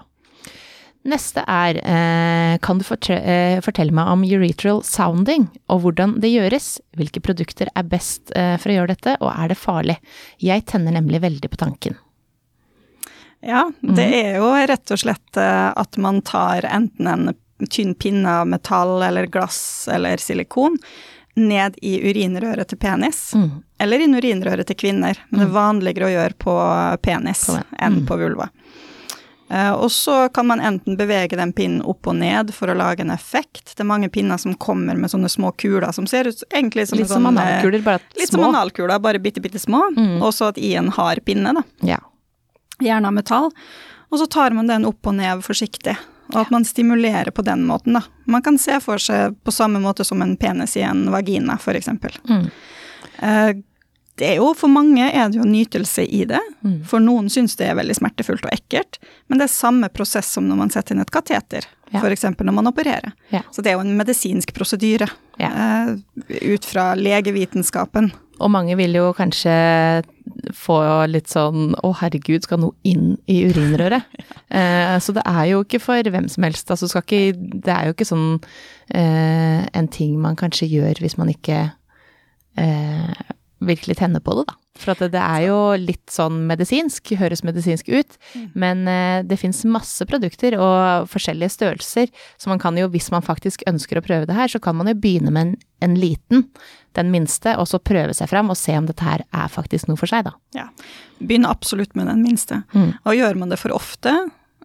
Neste 1.03 1.44
er, 1.51 1.75
eh, 1.83 2.57
kan 2.63 2.80
du 2.80 2.85
eh, 3.12 3.59
fortelle 3.59 3.91
meg 3.91 4.07
om 4.07 4.24
uretral 4.24 4.80
sounding, 4.88 5.50
og 5.68 5.83
hvordan 5.83 6.15
det 6.24 6.31
gjøres? 6.31 6.80
Hvilke 6.95 7.19
produkter 7.19 7.68
er 7.75 7.83
best 7.83 8.31
eh, 8.38 8.56
for 8.56 8.71
å 8.71 8.77
gjøre 8.77 8.94
dette, 8.95 9.18
og 9.19 9.33
er 9.33 9.51
det 9.51 9.59
farlig? 9.59 9.97
Jeg 10.39 10.63
tenner 10.71 10.95
nemlig 10.95 11.19
veldig 11.25 11.51
på 11.51 11.59
tanken. 11.59 12.00
Ja, 13.44 13.65
det 13.81 14.06
er 14.21 14.38
jo 14.39 14.53
rett 14.56 14.94
og 14.95 15.01
slett 15.01 15.36
at 15.36 15.97
man 16.00 16.21
tar 16.24 16.63
enten 16.63 17.09
en 17.12 17.33
tynn 17.68 17.91
pinne 18.00 18.38
av 18.39 18.47
metall 18.47 19.03
eller 19.03 19.27
glass 19.27 19.89
eller 19.91 20.21
silikon 20.24 20.77
ned 21.35 21.75
i 21.81 21.95
urinrøret 22.12 22.68
til 22.68 22.77
penis, 22.77 23.33
Mm. 23.33 23.63
eller 23.80 24.00
inn 24.00 24.13
urinrøret 24.15 24.68
til 24.68 24.75
kvinner, 24.75 25.18
men 25.30 25.39
det 25.39 25.47
er 25.50 25.53
vanligere 25.53 26.06
å 26.06 26.13
gjøre 26.13 26.35
på 26.38 27.01
penis 27.01 27.45
På 27.50 27.63
enn 27.80 27.94
Mm. 28.01 28.06
på 28.07 28.18
vulva. 28.19 28.50
Eh, 29.50 29.71
og 29.71 29.89
så 29.91 30.31
kan 30.33 30.47
man 30.47 30.59
enten 30.62 30.95
bevege 30.97 31.35
den 31.38 31.51
pinnen 31.53 31.81
opp 31.85 32.07
og 32.07 32.15
ned 32.15 32.53
for 32.53 32.68
å 32.68 32.75
lage 32.77 33.01
en 33.01 33.12
effekt. 33.12 33.75
Det 33.75 33.81
er 33.81 33.85
mange 33.85 34.09
pinner 34.09 34.38
som 34.39 34.56
kommer 34.56 34.95
med 34.97 35.09
sånne 35.12 35.30
små 35.30 35.51
kuler 35.57 35.91
som 35.94 36.07
ser 36.07 36.25
ut 36.27 36.44
egentlig 36.50 36.88
som 36.88 36.97
Litt 36.97 37.07
som 37.09 37.25
analkuler, 37.25 37.83
bare 37.83 38.00
små. 38.00 38.18
Litt 38.19 38.29
små. 38.29 38.44
som 38.44 38.56
analkuler, 38.56 39.00
bare 39.01 39.19
bitte, 39.19 39.41
bitte 39.41 39.59
små. 39.59 39.89
Mm. 39.95 40.21
Og 40.24 40.33
så 40.33 40.47
at 40.47 40.57
i 40.57 40.74
en 40.75 40.89
hard 40.89 41.24
pinne, 41.25 41.53
da 41.53 41.62
Ja. 41.81 41.97
gjerne 42.81 43.06
av 43.07 43.13
metall, 43.13 43.51
og 44.12 44.19
så 44.19 44.27
tar 44.29 44.51
man 44.53 44.68
den 44.68 44.86
opp 44.86 45.06
og 45.06 45.15
ned 45.15 45.39
forsiktig. 45.44 45.97
Og 46.35 46.41
at 46.41 46.51
man 46.51 46.63
stimulerer 46.65 47.31
på 47.31 47.44
den 47.45 47.65
måten, 47.68 47.94
da. 47.94 48.01
Man 48.25 48.41
kan 48.41 48.57
se 48.57 48.80
for 48.83 48.97
seg 48.97 49.35
på 49.44 49.51
samme 49.53 49.80
måte 49.83 50.06
som 50.06 50.21
en 50.21 50.35
penis 50.38 50.75
i 50.77 50.81
en 50.81 51.06
vagina, 51.12 51.57
for 51.57 51.74
eksempel. 51.74 52.12
Mm. 52.30 52.50
Eh, 53.19 53.53
Det 54.15 54.27
er 54.30 54.35
jo, 54.38 54.51
for 54.53 54.69
mange 54.69 55.01
er 55.09 55.30
det 55.33 55.39
jo 55.39 55.44
nytelse 55.50 56.03
i 56.06 56.19
det. 56.30 56.39
Mm. 56.63 56.83
For 56.85 57.00
noen 57.01 57.31
syns 57.33 57.56
det 57.57 57.65
er 57.65 57.74
veldig 57.80 57.95
smertefullt 57.97 58.45
og 58.45 58.51
ekkelt, 58.53 59.00
men 59.27 59.39
det 59.39 59.47
er 59.47 59.53
samme 59.56 59.89
prosess 59.89 60.27
som 60.35 60.45
når 60.47 60.56
man 60.59 60.69
setter 60.69 60.94
inn 60.94 61.01
et 61.01 61.09
kateter, 61.09 61.65
Ja. 61.91 62.00
for 62.00 62.09
eksempel 62.13 62.45
når 62.45 62.53
man 62.53 62.68
opererer. 62.69 63.12
Ja. 63.31 63.41
Så 63.51 63.63
det 63.63 63.71
er 63.71 63.74
jo 63.74 63.79
en 63.81 63.97
medisinsk 63.97 64.53
prosedyre, 64.53 65.09
Ja. 65.39 65.50
eh, 65.50 65.95
ut 66.53 66.63
fra 66.63 66.94
legevitenskapen. 66.94 68.12
Og 68.39 68.51
mange 68.51 68.75
vil 68.77 68.94
jo 68.94 69.13
kanskje 69.13 70.03
få 70.56 70.80
litt 71.12 71.31
sånn 71.31 71.74
å 71.84 71.92
herregud, 72.00 72.46
skal 72.46 72.62
noe 72.64 72.75
inn 72.88 73.16
i 73.31 73.42
urinrøret? 73.50 74.10
eh, 74.58 74.96
så 75.04 75.16
det 75.16 75.25
er 75.30 75.46
jo 75.52 75.64
ikke 75.66 75.81
for 75.84 76.14
hvem 76.16 76.30
som 76.31 76.48
helst. 76.48 76.72
Altså 76.74 76.90
ikke, 77.02 77.22
det 77.36 77.74
er 77.74 77.88
jo 77.88 77.96
ikke 77.96 78.10
sånn 78.10 78.28
eh, 78.94 79.64
en 79.66 79.90
ting 79.94 80.18
man 80.22 80.40
kanskje 80.40 80.72
gjør 80.72 81.04
hvis 81.04 81.18
man 81.20 81.31
ikke 81.34 81.62
eh, 82.60 83.24
virkelig 83.64 84.00
tenner 84.02 84.24
på 84.24 84.40
det, 84.40 84.48
da. 84.52 84.60
For 84.80 84.96
at 84.96 85.04
det, 85.14 85.22
er 85.22 85.44
jo 85.46 85.58
litt 85.78 86.10
sånn 86.10 86.48
medisinsk, 86.50 87.12
høres 87.20 87.44
medisinsk 87.46 87.92
ut, 87.94 88.16
men 88.58 88.88
eh, 88.90 89.22
det 89.22 89.38
fins 89.38 89.62
masse 89.70 90.06
produkter 90.10 90.58
og 90.58 91.06
forskjellige 91.12 91.54
størrelser, 91.54 92.10
så 92.42 92.50
man 92.50 92.62
kan 92.62 92.78
jo, 92.80 92.88
hvis 92.90 93.12
man 93.14 93.25
faktisk 93.25 93.62
ønsker 93.70 94.00
å 94.00 94.06
prøve 94.06 94.30
det 94.30 94.38
her, 94.38 94.50
så 94.50 94.62
kan 94.64 94.80
man 94.80 94.90
jo 94.90 94.98
begynne 94.98 95.30
med 95.30 95.46
en, 95.46 95.54
en 95.86 95.98
liten, 96.02 96.48
den 96.98 97.14
minste, 97.14 97.54
og 97.62 97.70
så 97.70 97.81
prøve 97.86 98.18
seg 98.18 98.31
fram 98.34 98.50
og 98.50 98.58
se 98.58 98.74
om 98.78 98.90
dette 98.90 99.06
her 99.06 99.22
er 99.30 99.54
faktisk 99.54 99.90
noe 99.90 100.00
for 100.02 100.10
seg, 100.10 100.25
da. 100.25 100.34
Ja. 100.58 100.68
Begynn 101.22 101.46
absolutt 101.46 101.94
med 101.98 102.10
den 102.10 102.25
minste. 102.25 102.64
Mm. 102.74 102.96
Og 103.06 103.20
gjør 103.20 103.38
man 103.44 103.54
det 103.54 103.62
for 103.62 103.78
ofte, 103.78 104.18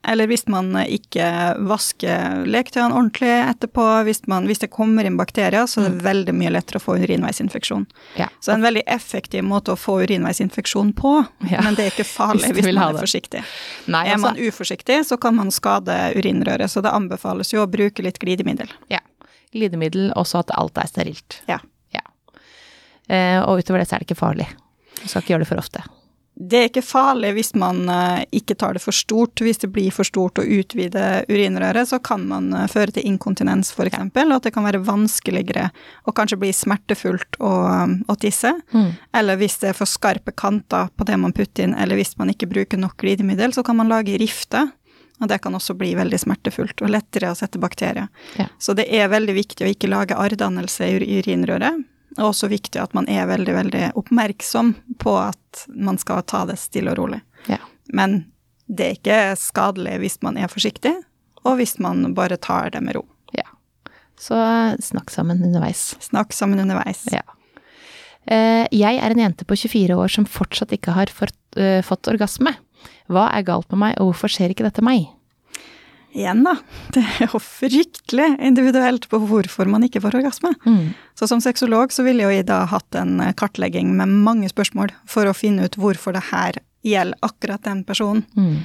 eller 0.07 0.27
hvis 0.31 0.45
man 0.49 0.71
ikke 0.85 1.27
vasker 1.69 2.45
leketøyene 2.47 2.95
ordentlig 2.95 3.31
etterpå, 3.51 3.85
hvis, 4.07 4.21
man, 4.31 4.47
hvis 4.47 4.61
det 4.63 4.71
kommer 4.71 5.05
inn 5.09 5.17
bakterier, 5.19 5.67
så 5.67 5.83
er 5.83 5.89
det 5.91 6.05
veldig 6.07 6.35
mye 6.39 6.53
lettere 6.55 6.79
å 6.81 6.85
få 6.85 6.97
urinveisinfeksjon. 7.03 7.87
Ja. 8.21 8.29
Så 8.41 8.51
det 8.51 8.55
er 8.55 8.59
en 8.61 8.67
veldig 8.69 8.85
effektiv 8.95 9.45
måte 9.49 9.75
å 9.75 9.79
få 9.81 9.99
urinveisinfeksjon 10.05 10.93
på, 10.99 11.15
Ja. 11.51 11.63
men 11.65 11.75
det 11.79 11.87
er 11.89 11.93
ikke 11.97 12.07
farlig 12.09 12.51
Hvis 12.55 12.65
hvis, 12.67 12.75
man 12.79 12.95
er 12.97 13.01
forsiktig. 13.01 13.43
Nei, 13.87 14.05
Er 14.09 14.19
man 14.23 14.35
altså, 14.37 14.49
uforsiktig, 14.53 15.01
så 15.09 15.17
kan 15.21 15.35
man 15.37 15.51
skade 15.55 15.97
urinrøret, 16.17 16.71
så 16.71 16.83
det 16.85 16.93
anbefales 16.95 17.53
jo 17.53 17.65
å 17.65 17.71
bruke 17.71 18.03
litt 18.07 18.19
glidemiddel. 18.23 18.69
ja. 18.93 19.01
Glidemiddel, 19.53 20.11
også 20.13 20.43
at 20.43 20.51
alt 20.61 20.77
er 20.77 20.89
sterilt. 20.91 21.39
Ja. 21.49 21.57
Ja. 21.97 22.03
Eh, 23.09 23.39
og 23.41 23.63
utover 23.63 23.81
det 23.81 23.87
så 23.89 23.97
er 23.97 24.03
det 24.03 24.11
ikke 24.11 24.19
farlig. 24.21 24.45
Du 24.99 25.07
skal 25.09 25.23
ikke 25.23 25.33
gjøre 25.33 25.47
det 25.47 25.49
for 25.49 25.63
ofte. 25.63 25.81
Det 26.39 26.59
er 26.59 26.69
ikke 26.69 26.85
farlig 26.87 27.33
hvis 27.35 27.51
man 27.59 27.81
eh, 27.91 28.21
ikke 28.39 28.55
tar 28.55 28.77
det 28.77 28.83
for 28.85 28.95
stort. 28.95 29.41
Hvis 29.43 29.59
det 29.59 29.73
blir 29.75 29.91
for 29.95 30.07
stort 30.07 30.39
å 30.39 30.45
utvide 30.47 31.25
urinrøret, 31.27 31.89
så 31.91 31.99
kan 31.99 32.29
man 32.31 32.53
eh, 32.55 32.69
føre 32.71 32.95
til 32.95 33.09
inkontinens 33.11 33.73
f.eks., 33.75 33.99
og 33.99 34.35
at 34.37 34.47
det 34.47 34.53
kan 34.55 34.67
være 34.69 34.85
vanskeligere 34.87 35.69
og 36.07 36.15
kanskje 36.15 36.39
bli 36.39 36.53
smertefullt 36.55 37.41
å, 37.43 37.53
å 38.07 38.19
tisse. 38.23 38.55
Mm. 38.71 38.93
Eller 39.19 39.41
hvis 39.43 39.59
det 39.59 39.73
er 39.73 39.79
for 39.81 39.91
skarpe 39.91 40.31
kanter 40.39 40.93
på 40.95 41.09
det 41.09 41.19
man 41.19 41.35
putter 41.35 41.67
inn, 41.67 41.75
eller 41.75 41.99
hvis 41.99 42.15
man 42.21 42.31
ikke 42.31 42.51
bruker 42.51 42.79
nok 42.79 42.95
glidemiddel, 43.03 43.57
så 43.57 43.67
kan 43.67 43.81
man 43.81 43.91
lage 43.91 44.19
rifter. 44.23 44.71
Og 45.19 45.27
det 45.27 45.41
kan 45.43 45.55
også 45.59 45.75
bli 45.75 45.97
veldig 45.99 46.19
smertefullt 46.23 46.79
og 46.87 46.93
lettere 46.95 47.33
å 47.33 47.39
sette 47.39 47.59
bakterier. 47.59 48.07
Ja. 48.39 48.47
Så 48.63 48.79
det 48.79 48.87
er 48.95 49.11
veldig 49.11 49.35
viktig 49.35 49.67
å 49.67 49.73
ikke 49.75 49.91
lage 49.91 50.15
arrdannelse 50.15 50.87
i 50.87 51.01
ur- 51.01 51.09
urinrøret. 52.19 52.25
Og 52.25 52.33
også 52.33 52.51
viktig 52.51 52.83
at 52.83 52.95
man 52.95 53.09
er 53.09 53.29
veldig, 53.31 53.55
veldig 53.55 53.85
oppmerksom 53.99 54.75
på 54.99 55.15
at 55.21 55.67
man 55.69 55.99
skal 55.99 56.23
ta 56.27 56.45
det 56.47 56.59
stille 56.59 56.93
og 56.93 56.99
rolig. 56.99 57.21
Ja. 57.49 57.61
Men 57.89 58.27
det 58.69 58.85
er 58.85 58.99
ikke 58.99 59.37
skadelig 59.41 59.99
hvis 60.03 60.19
man 60.23 60.37
er 60.37 60.51
forsiktig, 60.51 60.93
og 61.45 61.57
hvis 61.57 61.79
man 61.79 62.15
bare 62.15 62.37
tar 62.37 62.71
det 62.71 62.83
med 62.83 62.99
ro. 62.99 63.07
ja. 63.33 63.47
Så 64.19 64.35
eh, 64.35 64.77
snakk 64.83 65.11
sammen 65.11 65.43
underveis. 65.43 65.97
Snakk 66.01 66.33
sammen 66.35 66.61
underveis. 66.61 67.07
Ja. 67.13 67.23
Eh, 68.27 68.67
jeg 68.75 68.99
er 68.99 69.15
en 69.15 69.23
jente 69.23 69.47
på 69.47 69.57
24 69.57 69.95
år 69.97 70.09
som 70.13 70.27
fortsatt 70.27 70.75
ikke 70.75 70.93
har 70.97 71.09
eh, 71.57 71.81
fått 71.87 72.11
orgasme. 72.11 72.53
Hva 73.09 73.31
er 73.33 73.47
galt 73.47 73.71
med 73.73 73.79
meg, 73.79 73.95
og 73.99 74.11
hvorfor 74.11 74.29
skjer 74.33 74.53
ikke 74.53 74.67
dette 74.67 74.85
meg? 74.85 75.07
Igjen, 76.19 76.43
da. 76.43 76.57
Det 76.95 77.03
er 77.05 77.29
jo 77.29 77.39
fryktelig 77.43 78.33
individuelt 78.43 79.07
på 79.11 79.21
hvorfor 79.23 79.69
man 79.71 79.85
ikke 79.87 80.03
får 80.03 80.19
orgasme. 80.19 80.51
Mm. 80.67 80.91
Så 81.19 81.29
som 81.31 81.43
sexolog 81.45 81.95
så 81.95 82.05
ville 82.07 82.27
jo 82.27 82.33
jeg 82.35 82.49
da 82.51 82.65
hatt 82.71 82.99
en 82.99 83.21
eh, 83.23 83.35
kartlegging 83.39 83.95
med 83.99 84.11
mange 84.27 84.51
spørsmål 84.51 84.93
for 85.09 85.29
å 85.31 85.37
finne 85.37 85.69
ut 85.69 85.79
hvorfor 85.79 86.17
det 86.17 86.27
her 86.33 86.59
gjelder 86.87 87.19
akkurat 87.27 87.63
den 87.67 87.85
personen. 87.87 88.25
Mm. 88.39 88.57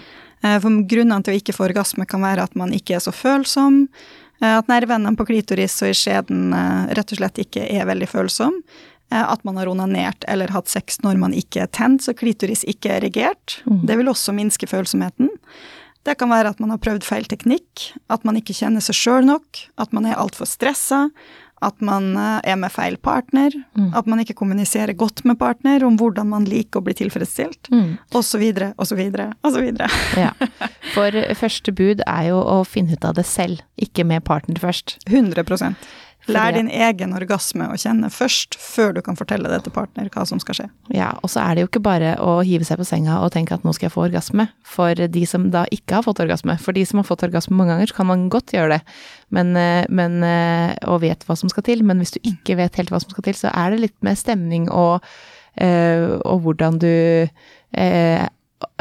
Eh, 0.43 0.57
For 0.63 0.81
grunnene 0.89 1.25
til 1.25 1.35
å 1.35 1.41
ikke 1.41 1.55
få 1.57 1.67
orgasme 1.69 2.07
kan 2.09 2.25
være 2.25 2.47
at 2.47 2.57
man 2.59 2.73
ikke 2.75 2.97
er 2.97 3.03
så 3.05 3.13
følsom, 3.15 3.83
eh, 4.41 4.55
at 4.57 4.71
nervene 4.71 5.13
på 5.19 5.27
klitoris 5.29 5.77
og 5.85 5.93
i 5.93 5.97
skjeden 5.97 6.57
rett 6.97 7.13
og 7.13 7.21
slett 7.21 7.43
ikke 7.45 7.67
er 7.69 7.85
veldig 7.89 8.09
følsom, 8.09 8.57
at 9.13 9.43
man 9.45 9.59
har 9.59 9.69
onanert 9.69 10.23
eller 10.31 10.49
hatt 10.49 10.71
sex 10.71 10.95
når 11.03 11.19
man 11.21 11.35
ikke 11.37 11.59
er 11.61 11.69
tent, 11.69 12.01
så 12.01 12.15
klitoris 12.17 12.63
ikke 12.65 12.89
er 12.89 13.03
erigert. 13.03 13.59
Det 13.85 13.93
vil 13.99 14.09
også 14.09 14.33
minske 14.33 14.65
følsomheten. 14.65 15.29
Det 16.03 16.17
kan 16.19 16.29
være 16.29 16.49
at 16.51 16.59
man 16.59 16.69
har 16.73 16.81
prøvd 16.83 17.05
feil 17.07 17.23
teknikk, 17.31 17.93
at 18.11 18.25
man 18.27 18.35
ikke 18.39 18.53
kjenner 18.57 18.83
seg 18.83 18.95
sjøl 18.97 19.25
nok, 19.29 19.61
at 19.79 19.93
man 19.95 20.05
er 20.09 20.17
altfor 20.19 20.45
stressa, 20.49 21.05
at 21.63 21.79
man 21.79 22.09
eh, 22.19 22.41
er 22.51 22.57
med 22.59 22.73
feil 22.75 22.97
partner, 22.99 23.53
at 23.95 24.05
man 24.11 24.19
ikke 24.19 24.35
kommuniserer 24.35 24.91
godt 24.99 25.21
med 25.23 25.37
partner 25.39 25.85
om 25.87 25.95
hvordan 25.95 26.27
man 26.27 26.43
liker 26.43 26.81
å 26.81 26.83
bli 26.83 26.93
tilfredsstilt, 26.99 27.69
Mm. 27.71 27.93
og 28.11 28.23
så 28.25 28.37
videre. 28.37 28.73
Ja. 30.19 30.33
For 30.93 31.15
første 31.39 31.71
bud 31.71 32.03
er 32.05 32.27
jo 32.33 32.41
å 32.43 32.65
finne 32.67 32.97
ut 32.97 33.05
av 33.07 33.15
det 33.15 33.23
selv, 33.25 33.63
ikke 33.79 34.03
med 34.03 34.25
partner 34.27 34.59
først. 34.59 34.97
100 35.07 35.75
Lær 36.31 36.53
din 36.55 36.69
egen 36.71 37.11
orgasme 37.17 37.65
å 37.67 37.75
kjenne 37.79 38.07
først, 38.13 38.55
før 38.59 38.93
du 38.95 39.01
kan 39.03 39.17
fortelle 39.19 39.49
det 39.51 39.59
til 39.65 39.73
partner 39.75 40.07
hva 40.13 40.23
som 40.27 40.39
skal 40.39 40.55
skje. 40.57 40.67
Ja, 40.95 41.09
og 41.19 41.31
så 41.33 41.41
er 41.43 41.55
det 41.55 41.65
jo 41.65 41.69
ikke 41.69 41.83
bare 41.83 42.13
å 42.23 42.37
hive 42.47 42.67
seg 42.67 42.79
på 42.79 42.87
senga 42.87 43.17
og 43.25 43.33
tenke 43.35 43.57
at 43.57 43.65
nå 43.67 43.73
skal 43.75 43.89
jeg 43.89 43.95
få 43.95 44.05
orgasme, 44.05 44.47
for 44.63 44.95
de 44.95 45.23
som 45.29 45.49
da 45.53 45.65
ikke 45.75 45.99
har 45.99 46.05
fått 46.05 46.21
orgasme. 46.23 46.55
For 46.63 46.75
de 46.75 46.85
som 46.87 47.01
har 47.01 47.07
fått 47.09 47.25
orgasme 47.27 47.57
mange 47.59 47.75
ganger, 47.75 47.91
så 47.91 47.99
kan 47.99 48.09
man 48.13 48.29
godt 48.31 48.55
gjøre 48.55 48.77
det, 48.77 48.95
men, 49.35 49.55
eh, 49.59 49.83
men, 49.89 50.21
eh, 50.23 50.75
og 50.87 51.01
vet 51.03 51.27
hva 51.27 51.37
som 51.39 51.51
skal 51.51 51.67
til. 51.67 51.83
Men 51.83 51.99
hvis 51.99 52.15
du 52.15 52.21
ikke 52.23 52.57
vet 52.61 52.79
helt 52.79 52.93
hva 52.93 53.01
som 53.03 53.11
skal 53.11 53.27
til, 53.27 53.39
så 53.43 53.51
er 53.51 53.73
det 53.73 53.83
litt 53.83 53.99
med 54.01 54.19
stemning 54.19 54.69
og, 54.71 55.03
eh, 55.57 56.19
og 56.23 56.45
hvordan 56.45 56.79
du 56.79 56.93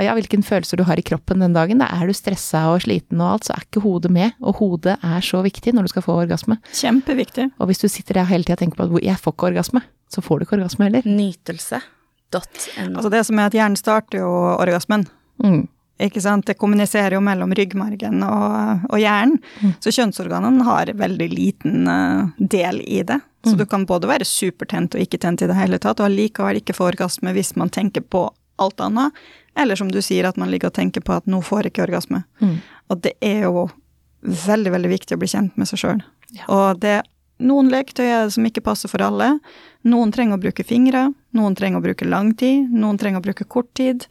ja, 0.02 0.14
hvilken 0.16 0.44
følelser 0.46 0.80
du 0.80 0.84
har 0.88 1.00
i 1.00 1.04
kroppen 1.06 1.42
den 1.42 1.56
dagen. 1.56 1.82
Da 1.82 1.88
er 1.92 2.08
du 2.08 2.14
stressa 2.16 2.64
og 2.72 2.84
sliten 2.84 3.20
og 3.22 3.34
alt, 3.34 3.48
så 3.48 3.56
er 3.56 3.66
ikke 3.66 3.84
hodet 3.84 4.12
med. 4.14 4.36
Og 4.40 4.60
hodet 4.60 4.96
er 4.98 5.24
så 5.24 5.42
viktig 5.44 5.74
når 5.76 5.88
du 5.88 5.94
skal 5.94 6.06
få 6.06 6.16
orgasme. 6.24 6.58
Kjempeviktig. 6.72 7.50
Og 7.58 7.70
hvis 7.70 7.82
du 7.82 7.88
sitter 7.88 8.20
der 8.20 8.30
hele 8.30 8.46
tida 8.46 8.58
og 8.58 8.64
tenker 8.64 8.80
på 8.80 8.88
at 8.88 9.04
jeg 9.08 9.20
får 9.22 9.36
ikke 9.36 9.50
orgasme, 9.52 9.84
så 10.12 10.24
får 10.24 10.38
du 10.38 10.46
ikke 10.46 10.58
orgasme 10.60 10.88
heller. 10.88 11.06
Nytelse.no. 11.08 12.42
Altså 12.88 13.12
det 13.12 13.22
som 13.28 13.38
er 13.38 13.50
at 13.50 13.56
hjernen 13.56 13.80
starter 13.80 14.22
jo 14.22 14.32
orgasmen. 14.56 15.06
Mm. 15.42 15.66
Ikke 16.02 16.22
sant? 16.24 16.46
Det 16.48 16.58
kommuniserer 16.58 17.14
jo 17.16 17.22
mellom 17.22 17.52
ryggmargen 17.54 18.24
og, 18.26 18.86
og 18.88 18.98
hjernen. 18.98 19.38
Så 19.84 19.92
kjønnsorganene 19.94 20.64
har 20.66 20.90
veldig 20.98 21.28
liten 21.30 21.86
eh, 21.90 22.32
del 22.38 22.80
i 22.82 23.02
det. 23.06 23.20
Så 23.44 23.56
du 23.58 23.64
kan 23.66 23.84
både 23.86 24.06
være 24.06 24.26
supertent 24.26 24.94
og 24.94 25.02
ikke 25.02 25.18
tent 25.18 25.42
i 25.42 25.48
det 25.50 25.56
hele 25.58 25.78
tatt, 25.82 25.98
og 25.98 26.06
allikevel 26.06 26.60
ikke 26.60 26.76
få 26.76 26.92
orgasme 26.92 27.32
hvis 27.34 27.56
man 27.58 27.72
tenker 27.74 28.04
på 28.06 28.28
alt 28.62 28.82
annet. 28.84 29.16
Eller 29.58 29.76
som 29.76 29.90
du 29.92 30.00
sier, 30.02 30.28
at 30.28 30.38
man 30.40 30.50
ligger 30.52 30.72
og 30.72 30.76
tenker 30.78 31.04
på 31.04 31.16
at 31.16 31.28
nå 31.30 31.42
får 31.44 31.66
jeg 31.66 31.74
ikke 31.74 31.86
orgasme. 31.86 32.22
Mm. 32.40 32.58
Og 32.92 33.00
det 33.04 33.14
er 33.20 33.46
jo 33.46 33.66
veldig, 34.22 34.72
veldig 34.72 34.92
viktig 34.92 35.16
å 35.16 35.20
bli 35.20 35.30
kjent 35.30 35.58
med 35.60 35.68
seg 35.68 35.82
sjøl. 35.82 36.04
Ja. 36.32 36.46
Og 36.48 36.80
det 36.80 37.00
noen 37.42 37.70
leketøy 37.72 38.06
er 38.06 38.26
det 38.26 38.34
som 38.36 38.46
ikke 38.46 38.62
passer 38.64 38.90
for 38.90 39.02
alle. 39.02 39.34
Noen 39.88 40.12
trenger 40.14 40.38
å 40.38 40.42
bruke 40.42 40.62
fingre, 40.66 41.08
noen 41.34 41.56
trenger 41.58 41.80
å 41.80 41.84
bruke 41.84 42.06
lang 42.06 42.30
tid, 42.38 42.70
noen 42.70 43.00
trenger 43.00 43.18
å 43.18 43.24
bruke 43.24 43.46
kort 43.50 43.70
tid. 43.78 44.04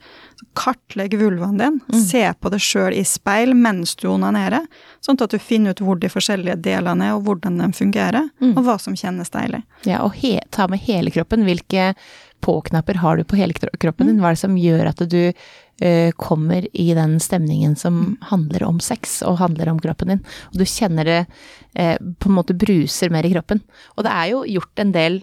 Kartlegg 0.58 1.16
vulvaen 1.20 1.62
din, 1.62 1.78
se 1.96 2.26
på 2.34 2.52
det 2.52 2.60
sjøl 2.64 2.98
i 2.98 3.06
speil 3.08 3.54
mens 3.56 3.94
du 4.02 4.10
onanerer, 4.12 4.66
sånn 5.06 5.22
at 5.24 5.32
du 5.32 5.40
finner 5.40 5.72
ut 5.72 5.84
hvor 5.86 6.02
de 6.02 6.10
forskjellige 6.12 6.58
delene 6.66 7.08
er, 7.08 7.16
og 7.16 7.24
hvordan 7.30 7.62
de 7.62 7.70
fungerer, 7.78 8.28
og 8.52 8.60
hva 8.68 8.76
som 8.82 8.98
kjennes 9.00 9.32
deilig. 9.32 9.62
Ja, 9.88 10.02
og 10.04 10.20
ta 10.52 10.68
med 10.68 10.84
hele 10.84 11.14
kroppen. 11.14 11.48
Hvilke 11.48 11.94
på-knapper 12.42 13.00
har 13.02 13.18
du 13.18 13.26
på 13.28 13.38
hele 13.40 13.56
kroppen 13.56 14.10
din? 14.10 14.20
Hva 14.22 14.32
er 14.32 14.38
det 14.38 14.44
som 14.44 14.58
gjør 14.60 14.90
at 14.92 15.02
du 15.12 15.20
uh, 15.32 16.12
kommer 16.20 16.68
i 16.74 16.88
den 16.98 17.18
stemningen 17.24 17.76
som 17.80 18.18
handler 18.30 18.66
om 18.68 18.82
sex, 18.84 19.20
og 19.28 19.40
handler 19.42 19.72
om 19.72 19.80
kroppen 19.82 20.14
din? 20.14 20.22
Og 20.52 20.62
du 20.62 20.66
kjenner 20.68 21.08
det 21.08 21.20
uh, 21.26 21.98
på 21.98 22.30
en 22.30 22.38
måte 22.38 22.58
bruser 22.58 23.14
mer 23.14 23.28
i 23.28 23.34
kroppen. 23.34 23.64
Og 23.96 24.06
det 24.08 24.14
er 24.14 24.30
jo 24.34 24.44
gjort 24.58 24.84
en 24.84 24.94
del 24.96 25.20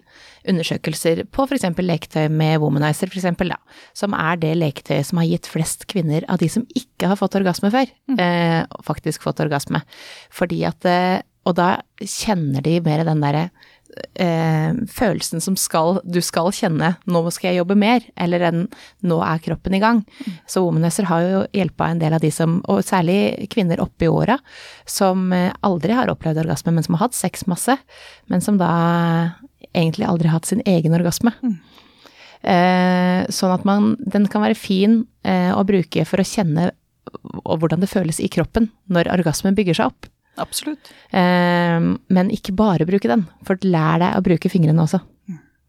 undersøkelser 0.49 1.25
på 1.35 1.45
f.eks. 1.45 1.67
leketøy 1.77 2.29
med 2.33 2.59
womanizer, 2.63 3.11
f.eks., 3.11 3.29
da, 3.43 3.59
som 3.97 4.15
er 4.17 4.39
det 4.41 4.55
leketøyet 4.57 5.09
som 5.09 5.21
har 5.21 5.29
gitt 5.29 5.49
flest 5.51 5.87
kvinner 5.91 6.27
av 6.31 6.39
de 6.41 6.49
som 6.51 6.67
ikke 6.75 7.11
har 7.11 7.19
fått 7.19 7.37
orgasme 7.39 7.71
før, 7.73 7.91
uh, 8.15 8.61
faktisk 8.87 9.27
fått 9.27 9.43
orgasme. 9.45 9.83
Fordi 10.33 10.63
at 10.67 10.85
Og 11.47 11.55
da 11.55 11.81
kjenner 12.03 12.61
de 12.61 12.79
mer 12.83 13.01
den 13.07 13.21
derre 13.23 13.49
eh, 14.15 14.73
følelsen 14.89 15.41
som 15.43 15.55
skal, 15.59 15.99
du 16.03 16.21
skal 16.21 16.51
kjenne 16.55 16.95
'nå 17.05 17.21
skal 17.31 17.51
jeg 17.51 17.61
jobbe 17.61 17.77
mer', 17.79 18.05
eller 18.17 18.41
en 18.41 18.67
'nå 19.03 19.19
er 19.25 19.39
kroppen 19.39 19.73
i 19.75 19.79
gang'. 19.79 20.03
Så 20.47 20.63
Womanizer 20.63 21.05
har 21.05 21.21
jo 21.21 21.47
hjelpa 21.53 21.89
en 21.89 21.99
del 21.99 22.13
av 22.13 22.21
de 22.21 22.31
som, 22.31 22.61
og 22.67 22.83
særlig 22.83 23.49
kvinner 23.49 23.79
oppe 23.79 24.05
i 24.05 24.11
åra, 24.11 24.39
som 24.85 25.31
eh, 25.33 25.51
aldri 25.63 25.93
har 25.93 26.09
opplevd 26.09 26.45
orgasme, 26.45 26.71
men 26.71 26.83
som 26.83 26.95
har 26.95 27.07
hatt 27.07 27.15
sex 27.15 27.47
masse, 27.47 27.77
men 28.27 28.41
som 28.41 28.57
da 28.57 29.35
egentlig 29.73 30.07
aldri 30.07 30.27
har 30.27 30.39
hatt 30.39 30.49
sin 30.49 30.61
egen 30.65 30.93
orgasme. 30.93 31.33
Eh, 32.41 33.25
sånn 33.27 33.51
at 33.51 33.65
man, 33.67 33.95
den 33.99 34.27
kan 34.27 34.41
være 34.41 34.55
fin 34.55 35.05
eh, 35.27 35.51
å 35.51 35.65
bruke 35.67 36.05
for 36.07 36.21
å 36.21 36.27
kjenne 36.27 36.71
og 37.43 37.59
hvordan 37.59 37.81
det 37.81 37.89
føles 37.89 38.19
i 38.21 38.29
kroppen 38.31 38.69
når 38.87 39.09
orgasmen 39.11 39.57
bygger 39.57 39.79
seg 39.79 39.91
opp. 39.91 40.09
Absolutt. 40.37 40.91
Eh, 41.11 41.79
men 42.09 42.29
ikke 42.31 42.53
bare 42.55 42.85
bruke 42.87 43.07
den, 43.11 43.25
for 43.47 43.55
lær 43.63 43.99
deg 43.99 44.15
å 44.19 44.23
bruke 44.23 44.49
fingrene 44.51 44.83
også. 44.85 45.01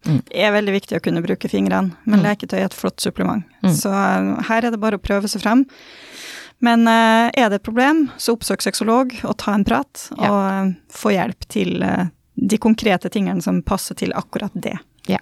Det 0.01 0.33
er 0.33 0.49
veldig 0.55 0.73
viktig 0.73 0.97
å 0.97 1.01
kunne 1.05 1.21
bruke 1.21 1.49
fingrene, 1.49 1.93
men 2.09 2.19
Mm. 2.21 2.25
leketøy 2.25 2.57
er 2.59 2.65
et 2.65 2.73
flott 2.73 2.99
supplement. 2.99 3.43
Så 3.63 3.91
eh, 3.91 4.43
her 4.47 4.65
er 4.65 4.71
det 4.71 4.79
bare 4.81 4.97
å 4.97 5.01
prøve 5.03 5.27
seg 5.29 5.41
frem. 5.43 5.65
Men 6.61 6.87
eh, 6.87 7.29
er 7.37 7.49
det 7.49 7.59
et 7.59 7.63
problem, 7.67 8.09
så 8.17 8.33
oppsøk 8.37 8.61
sexolog 8.61 9.13
og 9.23 9.37
ta 9.37 9.53
en 9.53 9.63
prat, 9.65 10.07
og 10.17 10.39
eh, 10.49 10.73
få 10.89 11.13
hjelp 11.13 11.45
til 11.49 11.83
de 12.41 12.57
konkrete 12.57 13.09
tingene 13.13 13.41
som 13.41 13.61
passer 13.61 13.93
til 13.95 14.13
akkurat 14.17 14.51
det. 14.55 14.77
Ja. 15.07 15.19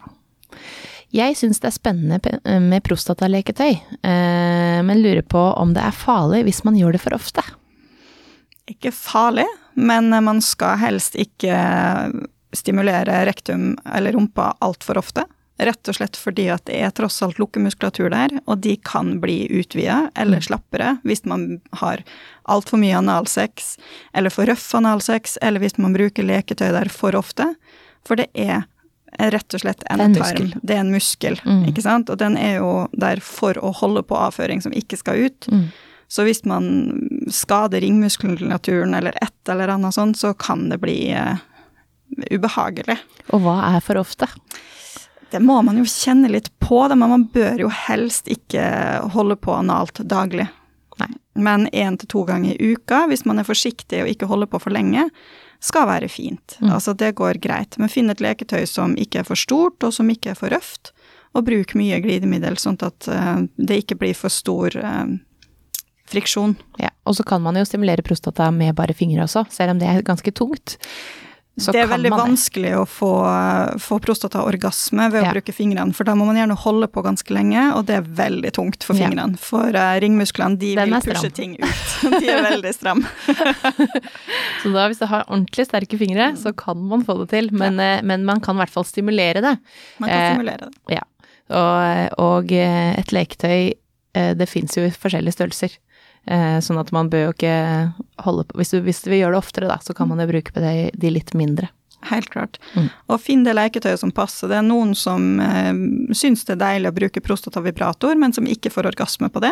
Jeg 1.11 1.35
syns 1.35 1.59
det 1.59 1.71
er 1.71 1.75
spennende 1.75 2.59
med 2.61 2.83
prostataleketøy, 2.85 3.71
eh, 4.03 4.81
men 4.85 5.01
lurer 5.01 5.23
på 5.25 5.41
om 5.57 5.73
det 5.73 5.81
er 5.83 5.91
farlig 5.91 6.43
hvis 6.45 6.63
man 6.63 6.75
gjør 6.77 6.93
det 6.95 7.01
for 7.01 7.15
ofte. 7.17 7.41
Ikke 8.69 8.91
farlig, 8.93 9.47
men 9.79 10.11
man 10.23 10.41
skal 10.45 10.77
helst 10.81 11.15
ikke 11.17 11.55
stimulere 12.53 13.25
rektum 13.29 13.75
eller 13.95 14.13
rumpa 14.17 14.53
altfor 14.63 14.97
ofte. 15.01 15.25
Rett 15.59 15.89
og 15.91 15.97
slett 15.97 16.15
fordi 16.15 16.45
at 16.53 16.63
det 16.69 16.77
er 16.79 16.93
tross 16.95 17.17
alt 17.25 17.39
lukkemuskulatur 17.41 18.07
der, 18.13 18.31
og 18.47 18.61
de 18.63 18.77
kan 18.87 19.17
bli 19.19 19.41
utvida 19.59 20.05
eller 20.15 20.39
slappere 20.45 20.93
hvis 21.03 21.25
man 21.27 21.57
har 21.81 21.99
altfor 22.47 22.79
mye 22.79 22.95
analsex, 23.01 23.73
eller 24.15 24.31
for 24.31 24.47
røff 24.47 24.69
analsex, 24.79 25.35
eller 25.43 25.59
hvis 25.59 25.75
man 25.77 25.93
bruker 25.97 26.23
leketøy 26.23 26.69
der 26.77 26.87
for 26.93 27.17
ofte. 27.19 27.49
For 28.07 28.15
det 28.21 28.29
er 28.39 28.63
rett 29.19 29.53
og 29.57 29.59
slett 29.65 29.83
en, 29.91 29.99
en 30.05 30.15
tarm. 30.15 30.53
Det 30.63 30.77
er 30.77 30.83
en 30.85 30.93
muskel, 30.95 31.35
Mm. 31.43 31.65
ikke 31.73 31.83
sant? 31.83 32.09
Og 32.09 32.17
den 32.21 32.37
er 32.39 32.61
jo 32.61 32.87
der 32.95 33.19
for 33.19 33.57
å 33.59 33.73
holde 33.81 34.03
på 34.07 34.15
avføring 34.15 34.61
som 34.63 34.71
ikke 34.71 34.95
skal 35.01 35.25
ut. 35.27 35.49
Mm. 35.51 35.67
Så 36.09 36.25
hvis 36.25 36.41
man 36.49 36.65
skader 37.29 37.83
ringmuskulaturen 37.83 38.95
eller 38.97 39.13
et 39.21 39.51
eller 39.51 39.75
annet 39.75 39.93
sånt, 39.93 40.17
så 40.17 40.33
kan 40.33 40.65
det 40.71 40.79
bli 40.81 40.97
uh, 41.13 41.37
ubehagelig. 42.33 42.97
Og 43.29 43.43
hva 43.45 43.59
er 43.75 43.83
for 43.85 44.01
ofte? 44.01 44.27
Det 45.29 45.41
må 45.45 45.59
man 45.61 45.77
jo 45.77 45.85
kjenne 45.85 46.31
litt 46.33 46.49
på, 46.59 46.81
det, 46.89 46.97
men 46.97 47.13
man 47.13 47.27
bør 47.29 47.67
jo 47.67 47.69
helst 47.85 48.29
ikke 48.31 48.63
holde 49.13 49.37
på 49.37 49.53
analt 49.53 50.01
daglig. 50.01 50.47
Nei. 50.99 51.11
Men 51.39 51.67
én 51.69 51.99
til 52.01 52.09
to 52.09 52.23
ganger 52.27 52.57
i 52.57 52.73
uka, 52.73 53.05
hvis 53.07 53.23
man 53.29 53.39
er 53.39 53.47
forsiktig 53.47 54.01
og 54.03 54.09
ikke 54.09 54.27
holder 54.31 54.49
på 54.49 54.63
for 54.65 54.73
lenge, 54.73 55.05
skal 55.61 55.87
være 55.91 56.09
fint. 56.09 56.57
Mm. 56.59 56.71
Altså, 56.73 56.95
det 56.97 57.13
går 57.19 57.37
greit. 57.43 57.77
Men 57.77 57.91
finn 57.91 58.09
et 58.09 58.23
leketøy 58.23 58.65
som 58.67 58.97
ikke 58.97 59.21
er 59.21 59.29
for 59.29 59.39
stort, 59.39 59.83
og 59.83 59.93
som 59.95 60.09
ikke 60.09 60.33
er 60.33 60.39
for 60.39 60.51
røft, 60.55 60.93
og 61.37 61.45
bruk 61.45 61.75
mye 61.77 61.99
glidemiddel, 62.01 62.57
sånn 62.57 62.79
at 62.81 63.07
eh, 63.11 63.43
det 63.55 63.83
ikke 63.83 63.99
blir 64.01 64.17
for 64.17 64.33
stor 64.33 64.75
eh, 64.75 65.17
friksjon. 66.11 66.57
Ja, 66.81 66.89
og 67.05 67.15
så 67.19 67.23
kan 67.27 67.41
man 67.45 67.55
jo 67.59 67.65
stimulere 67.67 68.03
prostata 68.05 68.51
med 68.55 68.75
bare 68.77 68.93
fingre 68.97 69.23
også, 69.27 69.45
selv 69.53 69.75
om 69.75 69.79
det 69.81 69.87
er 69.91 70.01
ganske 70.05 70.31
tungt. 70.35 70.77
Så 71.59 71.73
det 71.75 71.81
er 71.81 71.89
veldig 71.91 72.11
vanskelig 72.13 72.69
å 72.79 72.85
få, 72.87 73.07
få 73.83 73.97
prostataorgasme 73.99 75.09
ved 75.11 75.19
å 75.19 75.25
Ja. 75.25 75.31
bruke 75.35 75.51
fingrene, 75.51 75.91
for 75.93 76.07
da 76.07 76.13
må 76.15 76.23
man 76.29 76.37
gjerne 76.39 76.55
holde 76.55 76.87
på 76.87 77.03
ganske 77.03 77.33
lenge, 77.35 77.75
og 77.75 77.83
det 77.89 77.97
er 77.97 78.05
veldig 78.07 78.51
tungt 78.55 78.85
for 78.87 78.95
Ja. 78.95 79.09
fingrene. 79.09 79.35
For 79.43 79.67
uh, 79.75 79.99
ringmusklene, 79.99 80.55
de 80.57 80.69
Den 80.79 80.93
vil 80.93 81.01
pushe 81.09 81.33
ting 81.35 81.57
ut. 81.59 82.21
De 82.21 82.29
er 82.31 82.45
veldig 82.47 82.71
stramme. 82.77 83.03
Så 84.63 84.71
da, 84.71 84.87
hvis 84.87 85.01
du 85.01 85.05
har 85.11 85.25
ordentlig 85.27 85.65
sterke 85.67 85.99
fingre, 85.99 86.29
så 86.39 86.53
kan 86.55 86.79
man 86.87 87.03
få 87.03 87.17
det 87.25 87.29
til, 87.33 87.51
men, 87.51 87.79
eh, 87.79 88.01
men 88.07 88.23
man 88.27 88.39
kan 88.43 88.55
i 88.55 88.63
hvert 88.63 88.73
fall 88.73 88.87
stimulere 88.87 89.41
det. 89.43 89.57
Man 89.99 90.09
kan 90.09 90.15
Eh, 90.19 90.31
stimulere 90.33 90.69
det. 90.69 90.95
Ja. 90.95 91.03
Og, 91.49 92.19
og 92.23 92.51
eh, 92.55 92.95
et 92.99 93.11
leketøy, 93.15 93.73
eh, 94.15 94.33
det 94.37 94.47
fins 94.49 94.75
jo 94.77 94.83
i 94.87 94.91
forskjellige 94.95 95.35
størrelser. 95.35 95.75
Eh, 96.27 96.59
Sånn 96.61 96.79
at 96.81 96.91
man 96.91 97.09
bør 97.09 97.29
jo 97.29 97.33
ikke 97.33 97.53
holde 98.25 98.43
på 98.49 98.57
Hvis 98.59 98.73
du, 98.75 98.81
hvis 98.85 98.99
vi 99.05 99.11
vil 99.15 99.21
gjøre 99.23 99.37
det 99.37 99.43
oftere, 99.43 99.69
da, 99.71 99.77
så 99.81 99.95
kan 99.97 100.09
man 100.11 100.19
jo 100.19 100.27
bruke 100.29 100.53
på 100.53 100.61
det, 100.63 100.91
de 100.99 101.09
litt 101.13 101.33
mindre. 101.37 101.69
Helt 102.07 102.29
klart. 102.31 102.59
Mm. 102.75 102.85
Og 103.11 103.19
finn 103.19 103.41
det 103.43 103.55
leketøyet 103.57 103.99
som 103.99 104.11
passer. 104.15 104.47
Det 104.47 104.55
er 104.55 104.63
noen 104.63 104.93
som 104.95 105.39
eh, 105.43 105.73
syns 106.15 106.45
det 106.47 106.53
er 106.55 106.61
deilig 106.61 106.91
å 106.93 106.95
bruke 106.95 107.23
prostatavibrator, 107.25 108.15
men 108.15 108.31
som 108.35 108.47
ikke 108.47 108.71
får 108.71 108.87
orgasme 108.93 109.27
på 109.33 109.41
det, 109.43 109.51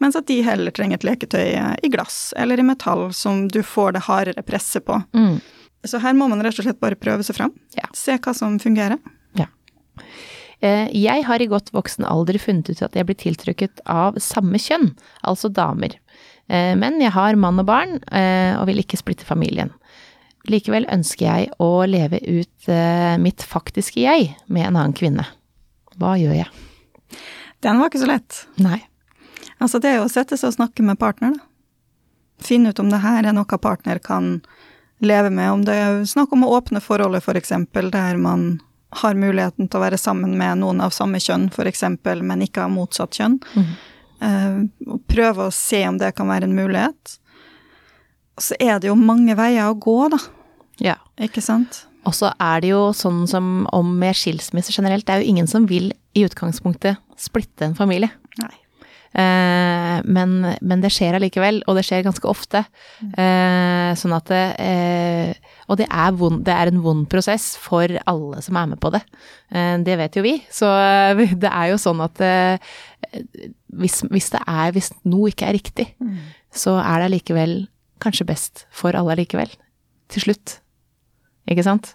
mens 0.00 0.16
at 0.16 0.26
de 0.30 0.38
heller 0.46 0.72
trenger 0.72 1.00
et 1.00 1.04
leketøy 1.04 1.42
eh, 1.52 1.74
i 1.84 1.90
glass 1.92 2.30
eller 2.40 2.60
i 2.62 2.64
metall 2.64 3.10
som 3.12 3.44
du 3.52 3.60
får 3.62 3.92
det 3.98 4.06
hardere 4.08 4.46
presset 4.46 4.86
på. 4.88 5.02
Mm. 5.12 5.36
Så 5.84 5.98
her 6.00 6.14
må 6.16 6.30
man 6.30 6.40
rett 6.46 6.56
og 6.62 6.64
slett 6.64 6.80
bare 6.80 6.96
prøve 6.96 7.26
seg 7.26 7.36
fram. 7.36 7.52
Ja. 7.76 7.88
Se 7.92 8.16
hva 8.16 8.32
som 8.36 8.56
fungerer. 8.62 8.96
Eh, 10.62 10.86
Jeg 10.94 11.24
har 11.26 11.42
i 11.42 11.48
godt 11.50 11.72
voksen 11.74 12.04
alder 12.06 12.38
funnet 12.38 12.70
ut 12.70 12.82
at 12.86 12.94
jeg 12.94 13.08
blir 13.08 13.18
tiltrukket 13.18 13.80
av 13.90 14.18
samme 14.22 14.60
kjønn, 14.62 14.92
altså 15.26 15.50
damer. 15.50 15.96
Eh, 16.48 16.74
Men 16.76 17.00
jeg 17.00 17.12
har 17.14 17.36
mann 17.36 17.60
og 17.60 17.66
barn, 17.66 18.00
eh, 18.10 18.56
og 18.58 18.66
vil 18.66 18.82
ikke 18.82 18.98
splitte 19.00 19.24
familien. 19.28 19.70
Likevel 20.50 20.86
ønsker 20.90 21.26
jeg 21.26 21.50
å 21.62 21.84
leve 21.86 22.18
ut 22.18 22.68
eh, 22.68 23.16
mitt 23.18 23.42
faktiske 23.46 24.00
jeg 24.02 24.34
med 24.48 24.66
en 24.66 24.76
annen 24.76 24.96
kvinne. 24.96 25.26
Hva 25.98 26.16
gjør 26.18 26.34
jeg? 26.34 26.50
Den 27.62 27.78
var 27.78 27.90
ikke 27.90 28.02
så 28.02 28.10
lett. 28.10 28.46
Nei. 28.58 28.80
Altså, 29.62 29.78
det 29.78 29.92
er 29.92 30.00
jo 30.00 30.08
å 30.08 30.10
sette 30.10 30.36
seg 30.36 30.50
og 30.50 30.56
snakke 30.56 30.82
med 30.82 30.98
partner, 30.98 31.36
da. 31.36 31.48
Finne 32.42 32.72
ut 32.72 32.80
om 32.82 32.88
det 32.90 32.98
her 33.04 33.22
er 33.22 33.34
noe 33.36 33.58
partner 33.62 34.00
kan 34.02 34.40
leve 34.98 35.30
med. 35.30 35.46
Om 35.52 35.60
det 35.68 35.76
er 35.78 36.00
snakk 36.10 36.32
om 36.34 36.42
å 36.42 36.56
åpne 36.56 36.80
forholdet, 36.82 37.22
for 37.22 37.38
eksempel, 37.38 37.92
der 37.94 38.18
man 38.18 38.56
har 38.98 39.14
muligheten 39.14 39.68
til 39.70 39.78
å 39.78 39.84
være 39.84 40.00
sammen 40.00 40.34
med 40.36 40.58
noen 40.58 40.82
av 40.82 40.90
samme 40.90 41.20
kjønn, 41.22 41.52
for 41.54 41.70
eksempel, 41.70 42.24
men 42.26 42.42
ikke 42.42 42.64
av 42.66 42.74
motsatt 42.74 43.14
kjønn. 43.14 43.38
Mhm. 43.54 43.72
Eh, 44.22 44.58
og 44.88 45.02
prøve 45.10 45.48
å 45.48 45.54
se 45.54 45.82
om 45.88 45.98
det 46.00 46.14
kan 46.18 46.30
være 46.30 46.48
en 46.48 46.56
mulighet. 46.56 47.16
Og 48.38 48.46
så 48.48 48.58
er 48.62 48.78
det 48.80 48.90
jo 48.90 48.98
mange 48.98 49.36
veier 49.38 49.68
å 49.68 49.78
gå, 49.78 49.98
da. 50.12 50.20
Ja. 50.82 50.96
Ikke 51.20 51.44
sant? 51.44 51.84
Og 52.08 52.16
så 52.16 52.32
er 52.42 52.62
det 52.62 52.72
jo 52.72 52.88
sånn 52.96 53.26
som 53.30 53.68
om 53.74 53.92
med 54.00 54.16
skilsmisse 54.18 54.74
generelt, 54.74 55.06
det 55.06 55.14
er 55.14 55.22
jo 55.22 55.34
ingen 55.34 55.50
som 55.50 55.68
vil 55.70 55.92
i 56.18 56.24
utgangspunktet 56.26 56.98
splitte 57.20 57.68
en 57.68 57.78
familie. 57.78 58.10
Nei. 58.40 58.54
Eh, 59.12 59.98
men, 60.08 60.32
men 60.64 60.82
det 60.82 60.90
skjer 60.94 61.18
allikevel, 61.18 61.60
og 61.68 61.76
det 61.76 61.84
skjer 61.84 62.04
ganske 62.06 62.28
ofte. 62.30 62.64
Eh, 63.12 63.92
sånn 63.98 64.14
at 64.16 64.30
det 64.32 64.44
eh, 64.64 65.50
Og 65.68 65.78
det 65.78 65.86
er, 65.86 66.14
vond, 66.16 66.40
det 66.44 66.52
er 66.52 66.68
en 66.68 66.80
vond 66.84 67.04
prosess 67.08 67.52
for 67.60 67.92
alle 68.08 68.40
som 68.44 68.56
er 68.58 68.72
med 68.72 68.80
på 68.82 68.90
det. 68.92 69.02
Eh, 69.52 69.76
det 69.84 69.98
vet 70.00 70.16
jo 70.18 70.24
vi. 70.24 70.34
Så 70.52 70.68
eh, 70.68 71.22
det 71.44 71.52
er 71.52 71.70
jo 71.72 71.80
sånn 71.80 72.02
at 72.04 72.24
hvis, 73.72 74.00
hvis 74.10 74.30
det 74.32 74.40
er 74.48 74.72
Hvis 74.72 74.90
noe 75.04 75.28
ikke 75.30 75.46
er 75.48 75.56
riktig, 75.58 75.86
så 76.52 76.78
er 76.80 76.98
det 77.00 77.10
allikevel 77.10 77.68
kanskje 78.00 78.26
best 78.26 78.66
for 78.70 78.92
alle 78.98 79.12
allikevel. 79.14 79.50
Til 80.08 80.22
slutt. 80.26 80.60
Ikke 81.48 81.62
sant? 81.64 81.94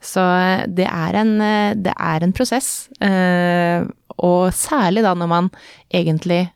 Så 0.00 0.20
eh, 0.20 0.66
det 0.66 0.86
er 0.88 1.14
en, 1.20 1.40
eh, 1.40 1.74
det 1.74 1.92
er 1.98 2.22
en 2.24 2.32
prosess. 2.32 2.88
eh, 3.00 3.84
Og 4.18 4.52
særlig 4.52 5.02
da 5.02 5.14
når 5.14 5.28
man 5.28 5.50
egentlig 5.92 6.50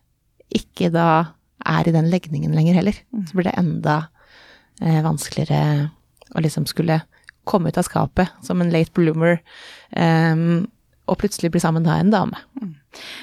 ikke 0.55 0.91
da 0.93 1.35
er 1.67 1.89
i 1.89 1.93
den 1.93 2.11
legningen 2.13 2.53
lenger 2.55 2.75
heller. 2.75 2.95
Så 3.27 3.35
blir 3.35 3.45
det 3.49 3.59
enda 3.59 4.09
eh, 4.81 5.01
vanskeligere 5.03 5.91
å 6.35 6.41
liksom 6.41 6.67
skulle 6.67 7.03
komme 7.45 7.69
ut 7.69 7.79
av 7.79 7.85
skapet 7.85 8.29
som 8.43 8.61
en 8.61 8.71
late 8.73 8.91
bloomer, 8.97 9.39
og 11.07 11.19
plutselig 11.21 11.51
bli 11.53 11.61
sammen 11.61 11.85
da 11.85 11.99
en 12.01 12.11
dame. 12.11 12.39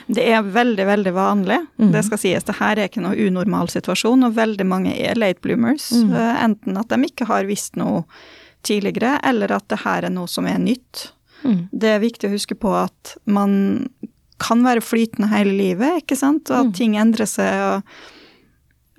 Det 0.07 0.25
er 0.33 0.41
veldig, 0.43 0.85
veldig 0.85 1.13
vanlig. 1.15 1.57
Mm. 1.79 1.91
Det 1.93 2.03
skal 2.05 2.17
sies, 2.17 2.43
det 2.43 2.55
her 2.59 2.77
er 2.79 2.89
ikke 2.89 3.01
noe 3.03 3.15
unormal 3.27 3.67
situasjon, 3.71 4.25
og 4.27 4.35
veldig 4.35 4.65
mange 4.67 4.93
er 4.99 5.15
late 5.15 5.41
bloomers. 5.41 5.91
Mhm. 5.91 6.13
Eh, 6.13 6.43
Enten 6.43 6.77
at 6.77 6.87
de 6.89 7.01
ikke 7.07 7.25
har 7.27 7.43
visst 7.49 7.75
noe 7.79 8.03
tidligere, 8.63 9.19
eller 9.23 9.51
at 9.51 9.67
det 9.69 9.79
her 9.85 10.03
er 10.05 10.09
noe 10.13 10.27
som 10.27 10.45
er 10.45 10.59
nytt. 10.59 11.11
Mm. 11.43 11.69
Det 11.73 11.89
er 11.95 11.99
viktig 12.03 12.29
å 12.29 12.33
huske 12.35 12.55
på 12.55 12.73
at 12.83 13.15
man 13.25 13.87
kan 14.41 14.61
være 14.63 14.81
flytende 14.81 15.29
hele 15.29 15.51
livet, 15.53 16.03
ikke 16.03 16.17
sant, 16.17 16.49
og 16.51 16.57
at 16.57 16.65
Mhm. 16.65 16.73
ting 16.73 16.95
endrer 16.97 17.25
seg. 17.27 17.53
og 17.75 17.83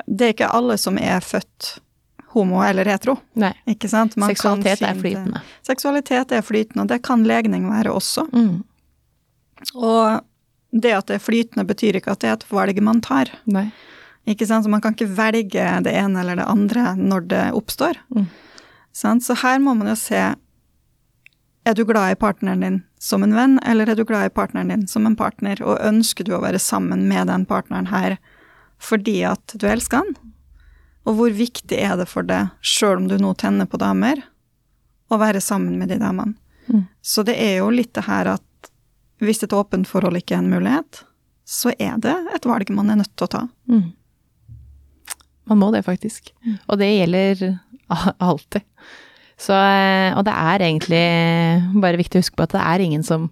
Det 0.08 0.20
er 0.28 0.32
ikke 0.34 0.54
alle 0.54 0.76
som 0.78 0.98
er 0.98 1.20
født 1.20 1.78
homo 2.34 2.60
eller 2.62 2.84
hetero, 2.84 3.18
Nei. 3.36 3.52
ikke 3.68 3.88
sant. 3.88 4.16
Man 4.16 4.30
Seksualitet 4.30 4.80
er 4.82 4.94
flytende. 4.94 5.40
Seksualitet 5.62 6.32
er 6.32 6.40
flytende, 6.42 6.80
og 6.82 6.88
det 6.88 7.02
kan 7.02 7.22
legning 7.24 7.68
være 7.70 7.92
også. 7.92 8.24
Mm. 8.32 8.64
Og 9.74 10.20
det 10.72 10.92
at 10.96 11.08
det 11.10 11.18
er 11.18 11.24
flytende, 11.24 11.66
betyr 11.68 11.98
ikke 11.98 12.14
at 12.14 12.22
det 12.22 12.30
er 12.30 12.38
et 12.38 12.46
valg 12.50 12.78
man 12.84 13.02
tar. 13.04 13.30
Nei. 13.44 13.68
Ikke 14.28 14.46
sant? 14.46 14.64
Så 14.64 14.70
man 14.70 14.82
kan 14.82 14.94
ikke 14.96 15.10
velge 15.16 15.66
det 15.84 15.92
ene 15.98 16.22
eller 16.22 16.38
det 16.38 16.48
andre 16.48 16.94
når 16.96 17.28
det 17.32 17.42
oppstår. 17.58 17.98
Mm. 18.14 18.28
Så 18.92 19.36
her 19.42 19.60
må 19.60 19.74
man 19.74 19.92
jo 19.92 19.98
se 19.98 20.22
Er 21.62 21.74
du 21.78 21.84
glad 21.86 22.12
i 22.12 22.18
partneren 22.18 22.60
din 22.60 22.78
som 22.98 23.22
en 23.22 23.34
venn, 23.34 23.60
eller 23.62 23.86
er 23.86 23.94
du 23.94 24.02
glad 24.04 24.26
i 24.26 24.34
partneren 24.34 24.68
din 24.68 24.86
som 24.90 25.06
en 25.06 25.14
partner, 25.14 25.60
og 25.62 25.78
ønsker 25.78 26.26
du 26.26 26.32
å 26.34 26.40
være 26.42 26.58
sammen 26.58 27.06
med 27.06 27.28
den 27.30 27.46
partneren 27.46 27.86
her 27.86 28.16
fordi 28.82 29.22
at 29.22 29.54
du 29.54 29.68
elsker 29.70 30.02
han? 30.02 30.16
Og 31.06 31.14
hvor 31.18 31.30
viktig 31.30 31.78
er 31.78 31.94
det 31.98 32.08
for 32.10 32.26
deg, 32.26 32.50
sjøl 32.62 33.04
om 33.04 33.06
du 33.06 33.14
nå 33.18 33.30
tenner 33.38 33.70
på 33.70 33.78
damer, 33.78 34.24
å 35.06 35.18
være 35.22 35.38
sammen 35.38 35.78
med 35.78 35.94
de 35.94 36.00
damene? 36.02 36.34
Mm. 36.66 36.88
Så 36.98 37.22
det 37.26 37.38
er 37.38 37.60
jo 37.60 37.70
litt 37.70 37.94
det 37.94 38.08
her 38.08 38.34
at 38.34 38.42
hvis 39.22 39.42
et 39.46 39.54
åpent 39.54 39.88
forhold 39.88 40.18
ikke 40.18 40.36
er 40.36 40.42
en 40.42 40.50
mulighet, 40.52 41.02
så 41.48 41.72
er 41.78 41.98
det 42.02 42.14
et 42.34 42.46
valg 42.48 42.70
man 42.74 42.90
er 42.92 43.00
nødt 43.02 43.12
til 43.16 43.26
å 43.28 43.32
ta. 43.32 43.42
Mm. 43.70 43.92
Man 45.50 45.58
må 45.60 45.70
det, 45.74 45.82
faktisk. 45.86 46.30
Og 46.70 46.78
det 46.80 46.90
gjelder 46.90 47.42
alltid. 48.22 48.64
Så, 49.42 49.54
eh, 49.56 50.12
og 50.14 50.22
det 50.28 50.34
er 50.38 50.62
egentlig 50.68 51.02
bare 51.82 51.98
viktig 51.98 52.20
å 52.20 52.22
huske 52.22 52.38
på 52.38 52.46
at 52.46 52.54
det 52.54 52.62
er 52.62 52.84
ingen 52.84 53.02
som 53.06 53.30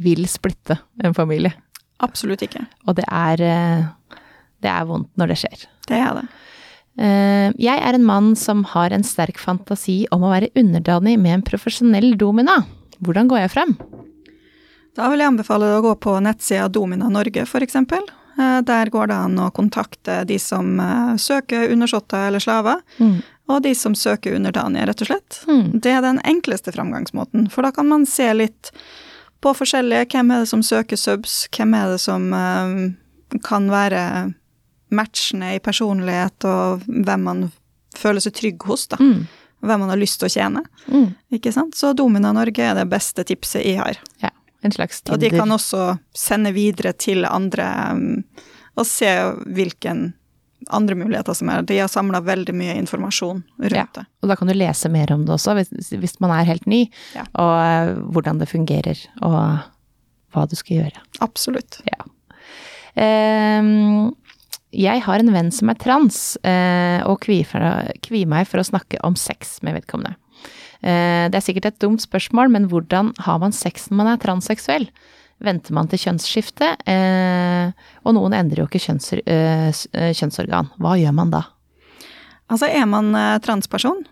vil 0.00 0.22
splitte 0.30 0.78
en 1.04 1.16
familie. 1.16 1.52
Absolutt 2.00 2.44
ikke. 2.46 2.62
Og 2.88 2.96
det 3.00 3.04
er, 3.06 3.42
eh, 3.42 4.20
det 4.62 4.70
er 4.70 4.86
vondt 4.88 5.10
når 5.20 5.32
det 5.32 5.40
skjer. 5.42 5.66
Det 5.90 5.98
er 5.98 6.20
det. 6.20 6.28
Eh, 7.00 7.52
Jeg 7.58 7.78
er 7.82 7.94
en 7.94 8.06
mann 8.06 8.34
som 8.36 8.62
har 8.64 8.92
en 8.92 9.02
sterk 9.02 9.38
fantasi 9.38 10.06
om 10.12 10.22
å 10.22 10.30
være 10.32 10.52
underdanig 10.56 11.18
med 11.18 11.34
en 11.34 11.42
profesjonell 11.42 12.16
domina. 12.16 12.64
Hvordan 13.02 13.28
går 13.28 13.42
jeg 13.42 13.50
frem? 13.50 13.76
Da 14.98 15.10
vil 15.10 15.22
jeg 15.22 15.30
anbefale 15.32 15.68
deg 15.68 15.80
å 15.80 15.84
gå 15.90 15.96
på 16.02 16.16
nettsida 16.24 16.68
Domina 16.72 17.10
Norge, 17.12 17.44
f.eks. 17.46 17.76
Der 18.66 18.90
går 18.90 19.10
det 19.10 19.18
an 19.26 19.36
å 19.42 19.50
kontakte 19.52 20.22
de 20.24 20.38
som 20.40 20.78
eh, 20.80 21.12
søker 21.20 21.68
undersåtter 21.74 22.30
eller 22.30 22.40
slaver, 22.40 22.80
og 23.50 23.62
de 23.66 23.74
som 23.74 23.94
søker 23.98 24.36
underdanige, 24.38 24.86
rett 24.88 25.02
og 25.04 25.10
slett. 25.10 25.38
Mm. 25.50 25.80
Det 25.82 25.92
er 25.92 26.04
den 26.04 26.20
enkleste 26.24 26.72
framgangsmåten, 26.72 27.50
for 27.52 27.66
da 27.66 27.72
kan 27.74 27.90
man 27.90 28.06
se 28.08 28.30
litt 28.34 28.72
på 29.40 29.54
forskjellige 29.56 30.10
Hvem 30.12 30.30
er 30.34 30.42
det 30.42 30.50
som 30.50 30.62
søker 30.64 30.98
subs? 31.00 31.46
Hvem 31.56 31.74
er 31.76 31.94
det 31.94 32.00
som 32.02 32.26
eh, 32.36 33.38
kan 33.46 33.70
være 33.72 34.02
matchende 34.90 35.54
i 35.54 35.62
personlighet, 35.62 36.44
og 36.44 36.86
hvem 36.86 37.26
man 37.26 37.44
føler 37.96 38.22
seg 38.22 38.34
trygg 38.38 38.66
hos, 38.66 38.88
da. 38.90 38.98
Mm. 39.00 39.26
Hvem 39.60 39.82
man 39.84 39.92
har 39.92 40.00
lyst 40.00 40.20
til 40.20 40.30
å 40.30 40.32
tjene. 40.32 40.64
Mm. 40.88 41.08
Ikke 41.36 41.52
sant? 41.52 41.76
Så 41.76 41.92
Domina 41.96 42.32
Norge 42.32 42.64
er 42.64 42.78
det 42.78 42.88
beste 42.90 43.24
tipset 43.28 43.66
jeg 43.66 43.76
har. 43.80 44.00
Ja, 44.22 44.32
en 44.62 44.72
slags 44.74 45.02
Og 45.10 45.18
de 45.22 45.30
kan 45.30 45.48
også 45.50 45.98
sende 46.16 46.52
videre 46.52 46.92
til 46.92 47.24
andre 47.24 47.66
um, 47.92 48.24
og 48.76 48.86
se 48.86 49.08
hvilken 49.46 50.12
andre 50.70 50.94
muligheter 50.94 51.32
som 51.34 51.48
er. 51.48 51.62
De 51.64 51.78
har 51.80 51.88
samla 51.88 52.20
veldig 52.20 52.52
mye 52.54 52.74
informasjon 52.76 53.42
rundt 53.62 53.72
Ja. 53.76 53.86
det. 53.96 54.04
Og 54.22 54.28
da 54.28 54.36
kan 54.36 54.48
du 54.50 54.54
lese 54.54 54.90
mer 54.92 55.10
om 55.14 55.24
det 55.24 55.32
også, 55.34 55.54
hvis, 55.56 55.88
hvis 55.96 56.18
man 56.20 56.30
er 56.36 56.44
helt 56.44 56.66
ny, 56.68 56.82
Ja. 57.16 57.24
og 57.34 57.54
eh, 57.64 57.94
hvordan 58.12 58.38
det 58.38 58.48
fungerer, 58.50 59.00
og 59.22 59.64
hva 60.34 60.44
du 60.48 60.54
skal 60.56 60.82
gjøre. 60.82 61.00
Absolutt. 61.24 61.80
Ja. 61.88 62.04
Um, 63.00 64.14
jeg 64.72 65.02
har 65.02 65.18
en 65.18 65.32
venn 65.34 65.50
som 65.50 65.70
er 65.72 65.78
trans, 65.80 66.36
uh, 66.44 67.00
og 67.08 67.20
kvier 67.24 68.26
meg 68.30 68.46
for 68.46 68.60
å 68.62 68.66
snakke 68.66 69.00
om 69.06 69.16
sex 69.18 69.58
med 69.66 69.80
vedkommende. 69.80 70.14
Eh, 70.80 71.28
det 71.28 71.36
er 71.36 71.44
sikkert 71.44 71.70
et 71.70 71.80
dumt 71.82 72.02
spørsmål, 72.02 72.52
men 72.52 72.68
hvordan 72.70 73.12
har 73.26 73.40
man 73.42 73.52
sex 73.52 73.88
når 73.90 74.00
man 74.00 74.12
er 74.12 74.22
transseksuell? 74.22 74.86
Venter 75.40 75.76
man 75.76 75.88
til 75.88 76.00
kjønnsskifte? 76.02 76.74
Eh, 76.88 77.72
og 78.04 78.16
noen 78.16 78.36
endrer 78.36 78.64
jo 78.64 78.68
ikke 78.68 78.82
eh, 79.24 79.70
kjønnsorgan. 80.16 80.72
Hva 80.80 80.96
gjør 81.00 81.16
man 81.16 81.32
da? 81.32 81.44
Altså 82.50 82.66
er 82.66 82.86
man 82.90 83.14
transperson, 83.44 84.02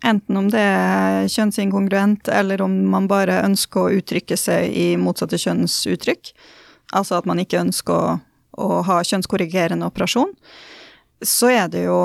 enten 0.00 0.38
om 0.40 0.46
det 0.50 0.62
er 0.64 1.26
kjønnsinkongruent, 1.28 2.30
eller 2.32 2.62
om 2.64 2.72
man 2.88 3.04
bare 3.10 3.42
ønsker 3.44 3.82
å 3.82 3.98
uttrykke 3.98 4.38
seg 4.40 4.72
i 4.72 4.86
motsatte 4.96 5.36
kjønnsuttrykk, 5.42 6.32
altså 6.96 7.18
at 7.18 7.28
man 7.28 7.42
ikke 7.42 7.60
ønsker 7.60 8.22
å 8.62 8.80
ha 8.88 8.96
kjønnskorrigerende 9.04 9.90
operasjon, 9.92 10.32
så 11.20 11.52
er 11.52 11.68
det 11.72 11.84
jo 11.84 11.98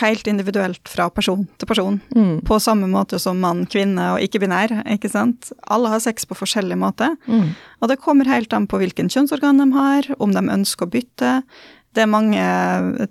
helt 0.00 0.26
individuelt 0.30 0.88
fra 0.88 1.08
person 1.10 1.46
til 1.58 1.68
person. 1.68 2.00
Mm. 2.16 2.40
På 2.46 2.58
samme 2.62 2.88
måte 2.90 3.18
som 3.22 3.40
mann, 3.42 3.64
kvinne 3.70 4.12
og 4.14 4.24
ikke-binær, 4.24 4.80
ikke 4.96 5.10
sant. 5.12 5.52
Alle 5.70 5.92
har 5.92 6.02
sex 6.04 6.28
på 6.28 6.38
forskjellig 6.38 6.78
måte. 6.80 7.12
Mm. 7.26 7.50
Og 7.80 7.90
det 7.90 8.00
kommer 8.00 8.28
helt 8.30 8.52
an 8.56 8.68
på 8.70 8.80
hvilken 8.80 9.10
kjønnsorgan 9.12 9.60
de 9.62 9.70
har, 9.76 10.10
om 10.18 10.32
de 10.36 10.44
ønsker 10.44 10.86
å 10.86 10.92
bytte. 10.94 11.32
Det 11.94 12.04
er 12.04 12.10
mange 12.10 12.46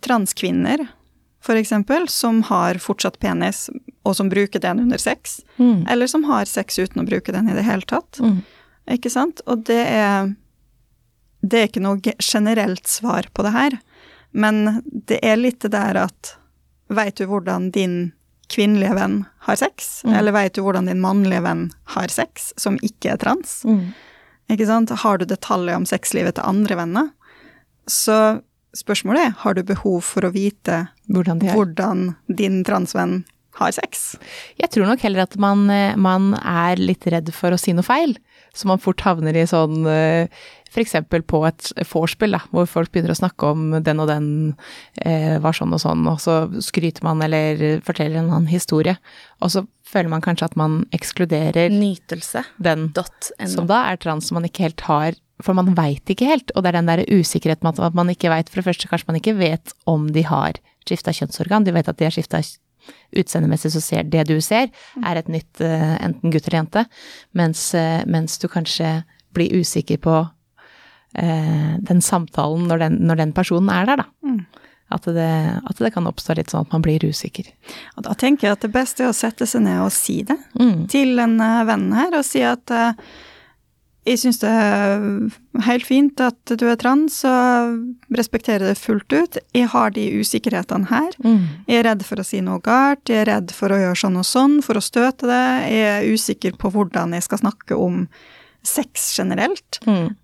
transkvinner 0.06 0.88
eksempel, 1.48 2.08
som 2.10 2.44
har 2.44 2.76
fortsatt 2.76 3.20
penis, 3.20 3.70
og 4.06 4.16
som 4.16 4.30
bruker 4.30 4.60
den 4.60 4.80
under 4.80 4.98
sex, 4.98 5.42
Mm. 5.58 5.88
eller 5.90 6.08
som 6.08 6.24
har 6.24 6.46
sex 6.46 6.78
uten 6.78 7.02
å 7.02 7.08
bruke 7.08 7.32
den 7.32 7.50
i 7.50 7.54
det 7.54 7.64
hele 7.64 7.82
tatt. 7.82 8.20
Mm. 8.20 8.44
Ikke 8.92 9.10
sant? 9.10 9.42
Og 9.48 9.64
det 9.64 9.88
er 9.88 10.36
Det 11.42 11.54
er 11.54 11.68
ikke 11.68 11.82
noe 11.82 12.02
generelt 12.20 12.86
svar 12.86 13.24
på 13.34 13.44
det 13.44 13.52
her, 13.52 13.80
men 14.34 14.84
det 14.84 15.20
er 15.24 15.38
litt 15.38 15.62
det 15.62 15.72
der 15.72 15.96
at 15.96 16.36
Veit 16.90 17.16
du 17.20 17.26
hvordan 17.30 17.70
din 17.76 18.12
kvinnelige 18.50 18.96
venn 18.98 19.20
har 19.46 19.56
sex, 19.62 20.02
Mm. 20.06 20.14
eller 20.18 20.32
veit 20.34 20.54
du 20.56 20.62
hvordan 20.66 20.88
din 20.90 21.02
mannlige 21.02 21.44
venn 21.46 21.72
har 21.96 22.08
sex, 22.10 22.52
som 22.58 22.78
ikke 22.82 23.12
er 23.14 23.18
trans? 23.22 23.64
Mm. 23.66 23.94
Ikke 24.50 24.66
sant? 24.66 24.90
Har 24.90 25.18
du 25.22 25.26
detaljer 25.30 25.76
om 25.78 25.86
sexlivet 25.86 26.36
til 26.40 26.44
andre 26.50 26.76
venner? 26.76 27.12
Så 27.88 28.42
spørsmålet 28.76 29.28
er, 29.28 29.36
har 29.44 29.54
du 29.54 29.64
behov 29.64 30.02
for 30.04 30.22
å 30.26 30.32
vite 30.34 30.88
Hvordan 31.10 31.40
hvordan 31.54 32.16
din 32.36 32.64
transvenn 32.64 33.24
har 33.60 33.72
sex? 33.72 34.16
Jeg 34.60 34.70
tror 34.72 34.88
nok 34.90 35.00
heller 35.06 35.22
at 35.28 35.38
man, 35.38 35.70
eh, 35.70 35.96
man 35.96 36.34
er 36.42 36.76
litt 36.78 37.06
redd 37.06 37.32
for 37.34 37.52
å 37.52 37.60
si 37.60 37.74
noe 37.74 37.84
feil. 37.86 38.16
Så 38.54 38.68
man 38.70 38.82
fort 38.82 39.04
havner 39.06 39.38
i 39.38 39.46
sånn 39.50 39.86
F.eks. 39.86 40.56
For 40.70 40.84
eksempel 40.84 41.24
på 41.26 41.40
et 41.48 41.72
vorspiel, 41.90 42.38
hvor 42.54 42.68
folk 42.70 42.92
begynner 42.94 43.16
å 43.16 43.18
snakke 43.18 43.48
om 43.50 43.72
den 43.82 44.02
og 44.04 44.10
den 44.10 44.28
eh, 45.02 45.40
var 45.42 45.56
sånn 45.58 45.74
og 45.74 45.82
sånn, 45.82 46.04
og 46.12 46.20
så 46.22 46.44
skryter 46.62 47.06
man 47.08 47.24
eller 47.26 47.82
forteller 47.86 48.22
en 48.22 48.30
annen 48.30 48.52
historie. 48.52 48.94
Og 49.42 49.50
så 49.56 49.64
føler 49.90 50.12
man 50.14 50.22
kanskje 50.22 50.52
at 50.52 50.60
man 50.60 50.84
ekskluderer 50.94 51.74
Nytelse. 51.74 52.46
den 52.62 52.92
som 53.50 53.66
da 53.70 53.82
er 53.90 53.98
trans, 53.98 54.30
som 54.30 54.38
man 54.38 54.46
ikke 54.46 54.68
helt 54.68 54.86
har 54.86 55.18
For 55.42 55.56
man 55.56 55.74
veit 55.74 56.04
ikke 56.12 56.28
helt, 56.28 56.52
og 56.54 56.64
det 56.64 56.70
er 56.70 56.78
den 56.82 56.90
der 56.92 57.06
usikkerheten 57.08 57.66
med 57.66 57.80
at 57.80 57.96
man 57.96 58.10
ikke 58.12 58.30
veit 58.30 58.50
For 58.52 58.60
det 58.60 58.68
første, 58.68 58.90
kanskje 58.92 59.08
man 59.08 59.20
ikke 59.22 59.38
vet 59.40 59.74
om 59.88 60.10
de 60.12 60.26
har 60.28 60.60
skifta 60.86 61.14
kjønnsorgan, 61.16 61.66
de 61.66 61.74
vet 61.74 61.90
at 61.90 61.98
de 61.98 62.06
har 62.06 62.14
skifta 62.14 62.44
utseendemessig, 63.16 63.72
så 63.74 63.82
ser 63.82 64.04
det 64.10 64.28
du 64.30 64.38
ser, 64.42 64.70
er 65.04 65.20
et 65.22 65.30
nytt 65.32 65.62
eh, 65.62 65.96
enten 66.04 66.32
gutt 66.34 66.48
eller 66.48 66.60
jente, 66.64 66.86
mens, 67.38 67.74
eh, 67.78 68.04
mens 68.06 68.38
du 68.42 68.48
kanskje 68.52 69.00
blir 69.34 69.54
usikker 69.62 69.98
på 70.02 70.16
eh, 71.18 71.78
den 71.86 72.02
samtalen 72.02 72.68
når 72.70 72.84
den, 72.86 72.98
når 73.10 73.24
den 73.24 73.34
personen 73.38 73.70
er 73.74 73.86
der, 73.90 74.04
da. 74.04 74.10
Mm. 74.26 74.42
At 74.90 75.06
det, 75.06 75.30
at 75.70 75.78
det 75.78 75.92
kan 75.94 76.08
oppstå 76.10 76.34
litt 76.40 76.50
sånn 76.50 76.64
at 76.66 76.72
man 76.74 76.82
blir 76.82 77.04
usikker. 77.06 77.46
Og 77.98 78.08
da 78.08 78.16
tenker 78.18 78.48
jeg 78.48 78.56
at 78.58 78.64
det 78.66 78.72
beste 78.74 79.04
er 79.06 79.12
å 79.12 79.18
sette 79.18 79.46
seg 79.46 79.62
ned 79.68 79.84
og 79.84 79.92
si 79.94 80.24
det 80.26 80.38
Mm. 80.58 80.88
til 80.90 81.20
en 81.22 81.36
eh, 81.40 81.64
venn 81.70 81.92
her, 81.94 82.16
og 82.18 82.26
si 82.26 82.42
at 82.42 82.74
eh, 82.74 82.94
jeg 84.10 84.20
syns 84.24 84.40
det 84.42 84.50
er 84.50 85.04
helt 85.68 85.86
fint 85.86 86.22
at 86.24 86.54
du 86.58 86.66
er 86.70 86.78
trans, 86.82 87.20
og 87.28 88.16
respekterer 88.18 88.72
det 88.72 88.80
fullt 88.82 89.14
ut. 89.14 89.40
Jeg 89.56 89.70
har 89.74 89.94
de 89.94 90.06
usikkerhetene 90.20 90.90
her. 90.90 91.14
Mm. 91.22 91.44
Jeg 91.70 91.82
er 91.82 91.88
redd 91.92 92.06
for 92.08 92.22
å 92.22 92.26
si 92.26 92.42
noe 92.46 92.62
galt, 92.66 93.06
jeg 93.10 93.24
er 93.24 93.30
redd 93.30 93.54
for 93.56 93.74
å 93.74 93.80
gjøre 93.84 94.02
sånn 94.02 94.20
og 94.20 94.28
sånn, 94.28 94.60
for 94.66 94.80
å 94.80 94.84
støte 94.84 95.30
det. 95.30 95.44
Jeg 95.70 95.90
er 95.94 96.10
usikker 96.10 96.58
på 96.60 96.74
hvordan 96.74 97.14
jeg 97.18 97.28
skal 97.28 97.44
snakke 97.44 97.78
om 97.78 98.06
sex 98.66 99.12
generelt. 99.20 99.82
Mm. 99.86 100.16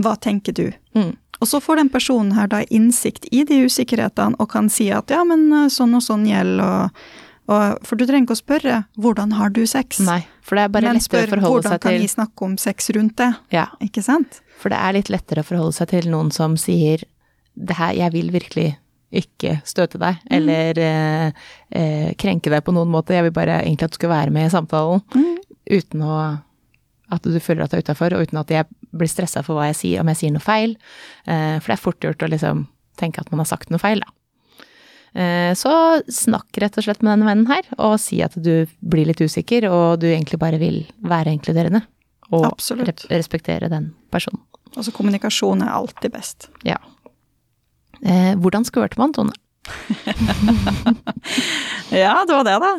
Hva 0.00 0.16
tenker 0.16 0.56
du? 0.56 0.70
Mm. 0.96 1.12
Og 1.40 1.48
så 1.48 1.60
får 1.60 1.80
den 1.80 1.92
personen 1.92 2.34
her 2.36 2.48
da 2.52 2.62
innsikt 2.68 3.26
i 3.32 3.44
de 3.48 3.62
usikkerhetene 3.64 4.36
og 4.40 4.50
kan 4.52 4.68
si 4.72 4.90
at 4.92 5.12
ja, 5.12 5.22
men 5.28 5.48
eh, 5.56 5.68
sånn 5.72 5.96
og 5.96 6.04
sånn 6.04 6.26
gjelder, 6.28 6.64
og, 6.64 7.04
og 7.50 7.80
For 7.86 7.98
du 7.98 8.04
trenger 8.06 8.28
ikke 8.28 8.36
å 8.36 8.42
spørre 8.44 8.76
'hvordan 8.98 9.32
har 9.34 9.50
du 9.50 9.62
sex', 9.66 10.00
Nei, 10.06 10.22
for 10.42 10.56
det 10.56 10.64
er 10.64 10.68
bare 10.68 10.92
men 10.92 11.00
spør 11.00 11.26
'hvordan 11.40 11.80
kan 11.80 11.98
vi 11.98 12.06
snakke 12.06 12.42
om 12.42 12.56
sex 12.56 12.90
rundt 12.90 13.16
det', 13.16 13.36
Ja, 13.50 13.66
ikke 13.80 14.02
sant? 14.02 14.40
For 14.58 14.68
det 14.68 14.78
er 14.78 14.92
litt 14.92 15.10
lettere 15.10 15.42
å 15.42 15.48
forholde 15.48 15.74
seg 15.74 15.88
til 15.88 16.10
noen 16.10 16.30
som 16.32 16.56
sier 16.56 17.02
det 17.56 17.76
her, 17.76 17.92
jeg 17.92 18.12
vil 18.12 18.30
virkelig 18.30 18.76
ikke 19.12 19.60
støte 19.66 19.98
deg, 19.98 20.18
eller 20.30 20.78
eh, 20.78 21.32
eh, 21.72 22.14
krenke 22.14 22.48
deg 22.48 22.62
på 22.62 22.72
noen 22.72 22.88
måte, 22.88 23.10
jeg 23.10 23.24
vil 23.24 23.32
bare 23.32 23.62
egentlig 23.64 23.84
at 23.84 23.90
du 23.90 23.98
skal 23.98 24.10
være 24.10 24.30
med 24.30 24.46
i 24.46 24.50
samtalen, 24.54 25.02
Mm. 25.14 25.38
uten 25.70 26.00
å 26.02 26.40
at 27.12 27.22
du 27.22 27.40
føler 27.40 27.64
at 27.64 27.72
du 27.72 27.76
er 27.76 27.82
utafor, 27.82 28.14
og 28.14 28.22
uten 28.22 28.38
at 28.38 28.48
jeg 28.48 28.66
blir 28.94 29.08
stressa 29.08 29.42
for 29.42 29.58
hva 29.58 29.66
jeg 29.66 29.80
sier, 29.80 30.00
om 30.00 30.06
jeg 30.06 30.16
sier 30.16 30.30
noe 30.30 30.44
feil. 30.44 30.76
Eh, 31.26 31.58
for 31.58 31.72
det 31.72 31.76
er 31.78 31.82
fort 31.82 32.00
gjort 32.00 32.22
å 32.22 32.30
liksom 32.30 32.66
tenke 32.96 33.18
at 33.18 33.30
man 33.32 33.42
har 33.42 33.46
sagt 33.50 33.70
noe 33.70 33.82
feil, 33.82 34.00
da. 34.04 34.12
Eh, 35.14 35.52
så 35.58 35.72
snakk 36.06 36.60
rett 36.62 36.76
og 36.78 36.86
slett 36.86 37.02
med 37.02 37.12
denne 37.14 37.28
vennen 37.28 37.50
her, 37.50 37.66
og 37.78 37.96
si 38.02 38.20
at 38.22 38.36
du 38.38 38.66
blir 38.80 39.08
litt 39.08 39.22
usikker, 39.22 39.66
og 39.70 40.00
du 40.02 40.06
egentlig 40.10 40.38
bare 40.42 40.60
vil 40.62 40.84
være 41.02 41.34
inkluderende. 41.34 41.82
Og 42.30 42.46
Absolutt. 42.46 43.08
respektere 43.10 43.70
den 43.72 43.90
personen. 44.12 44.42
Altså 44.76 44.92
kommunikasjon 44.94 45.64
er 45.64 45.72
alltid 45.74 46.12
best. 46.14 46.46
Ja. 46.62 46.78
Eh, 48.04 48.36
hvordan 48.38 48.64
skvørte 48.64 49.00
man, 49.00 49.12
Tone? 49.16 49.34
Ja, 51.90 52.24
det 52.26 52.32
var 52.32 52.44
det, 52.46 52.58
da. 52.62 52.70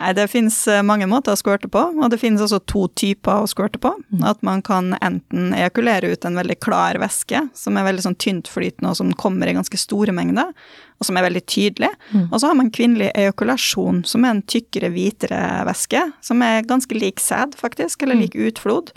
Nei, 0.00 0.10
det 0.16 0.26
finnes 0.32 0.56
eh, 0.68 0.82
mange 0.84 1.06
måter 1.08 1.32
å 1.32 1.38
squirte 1.38 1.68
på, 1.72 1.80
og 1.96 2.10
det 2.12 2.18
finnes 2.20 2.42
også 2.44 2.58
to 2.68 2.86
typer 2.96 3.42
å 3.42 3.48
squirte 3.48 3.80
på. 3.80 3.92
At 4.26 4.42
man 4.44 4.60
kan 4.64 4.92
enten 5.00 5.54
ejakulere 5.56 6.12
ut 6.12 6.24
en 6.28 6.36
veldig 6.36 6.58
klar 6.60 6.98
væske, 7.00 7.40
som 7.56 7.76
er 7.76 7.86
veldig 7.88 8.04
sånn 8.04 8.18
tyntflytende, 8.20 8.92
og 8.92 8.98
som 9.00 9.12
kommer 9.20 9.48
i 9.48 9.56
ganske 9.56 9.80
store 9.80 10.12
mengder, 10.16 10.52
og 11.00 11.08
som 11.08 11.16
er 11.16 11.24
veldig 11.28 11.44
tydelig. 11.48 11.90
Og 12.26 12.36
så 12.40 12.50
har 12.50 12.58
man 12.58 12.72
kvinnelig 12.72 13.10
ejakulasjon, 13.16 14.02
som 14.08 14.24
er 14.24 14.36
en 14.36 14.44
tykkere, 14.44 14.92
hvitere 14.92 15.40
væske, 15.68 16.04
som 16.24 16.44
er 16.44 16.68
ganske 16.68 17.00
lik 17.00 17.20
sæd, 17.20 17.56
faktisk, 17.60 18.04
eller 18.04 18.20
lik 18.20 18.36
utflod, 18.36 18.92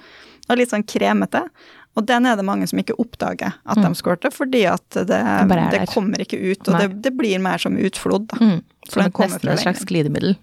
og 0.49 0.59
litt 0.59 0.75
sånn 0.75 0.83
kremete. 0.87 1.45
Og 1.93 2.05
den 2.09 2.25
er 2.25 2.37
det 2.39 2.45
mange 2.47 2.65
som 2.69 2.79
ikke 2.81 2.95
oppdager 2.97 3.53
at 3.53 3.81
de 3.81 3.91
squirter, 3.97 4.33
fordi 4.33 4.63
at 4.65 4.97
det, 4.97 5.19
er 5.19 5.45
det 5.69 5.83
kommer 5.91 6.23
ikke 6.23 6.39
ut, 6.41 6.65
og 6.67 6.79
det, 6.79 6.87
det 7.05 7.13
blir 7.17 7.41
mer 7.43 7.61
som 7.61 7.77
utflod, 7.77 8.25
da. 8.33 8.39
Mm. 8.41 8.59
Som 8.89 9.05
et, 9.05 9.21
nesten 9.21 9.53
et 9.53 9.61
slags 9.61 9.85
glidemiddel. 9.87 10.35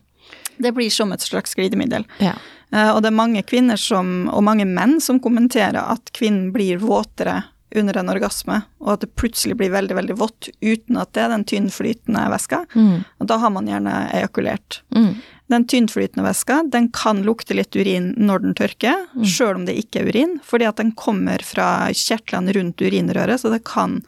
Det 0.60 0.72
blir 0.76 0.92
som 0.94 1.12
et 1.12 1.24
slags 1.24 1.56
glidemiddel. 1.58 2.06
Ja. 2.22 2.36
Uh, 2.70 2.92
Og 2.94 3.00
det 3.02 3.10
er 3.10 3.18
mange 3.18 3.42
kvinner 3.42 3.80
som, 3.80 4.28
og 4.30 4.44
mange 4.46 4.66
menn 4.68 5.00
som 5.02 5.18
kommenterer 5.22 5.80
at 5.82 6.12
kvinnen 6.14 6.52
blir 6.54 6.78
våtere 6.78 7.40
under 7.74 7.96
en 7.98 8.10
orgasme, 8.10 8.60
og 8.82 8.94
at 8.94 9.04
det 9.04 9.12
plutselig 9.18 9.56
blir 9.58 9.70
veldig, 9.70 9.94
veldig 9.94 10.16
vått 10.18 10.48
uten 10.58 10.98
at 10.98 11.12
det 11.14 11.22
er 11.22 11.34
den 11.34 11.46
tynnflytende 11.46 12.24
væska. 12.32 12.64
Mm. 12.74 13.04
Og 13.22 13.28
da 13.30 13.38
har 13.42 13.52
man 13.54 13.70
gjerne 13.70 13.94
ejakulert. 14.14 14.80
Mm. 14.94 15.12
Den 15.50 15.64
tynnflytende 15.66 16.22
væska 16.22 16.60
den 16.70 16.88
kan 16.94 17.24
lukte 17.26 17.56
litt 17.58 17.74
urin 17.74 18.12
når 18.16 18.38
den 18.44 18.54
tørker, 18.54 19.06
Mm. 19.16 19.24
sjøl 19.26 19.54
om 19.56 19.64
det 19.66 19.74
ikke 19.82 20.00
er 20.04 20.08
urin, 20.12 20.36
fordi 20.46 20.68
at 20.68 20.76
den 20.76 20.92
kommer 20.92 21.42
fra 21.42 21.88
kjertlene 21.90 22.52
rundt 22.54 22.76
urinrøret, 22.80 23.40
så 23.42 23.50
det 23.50 23.64
kan 23.64 24.00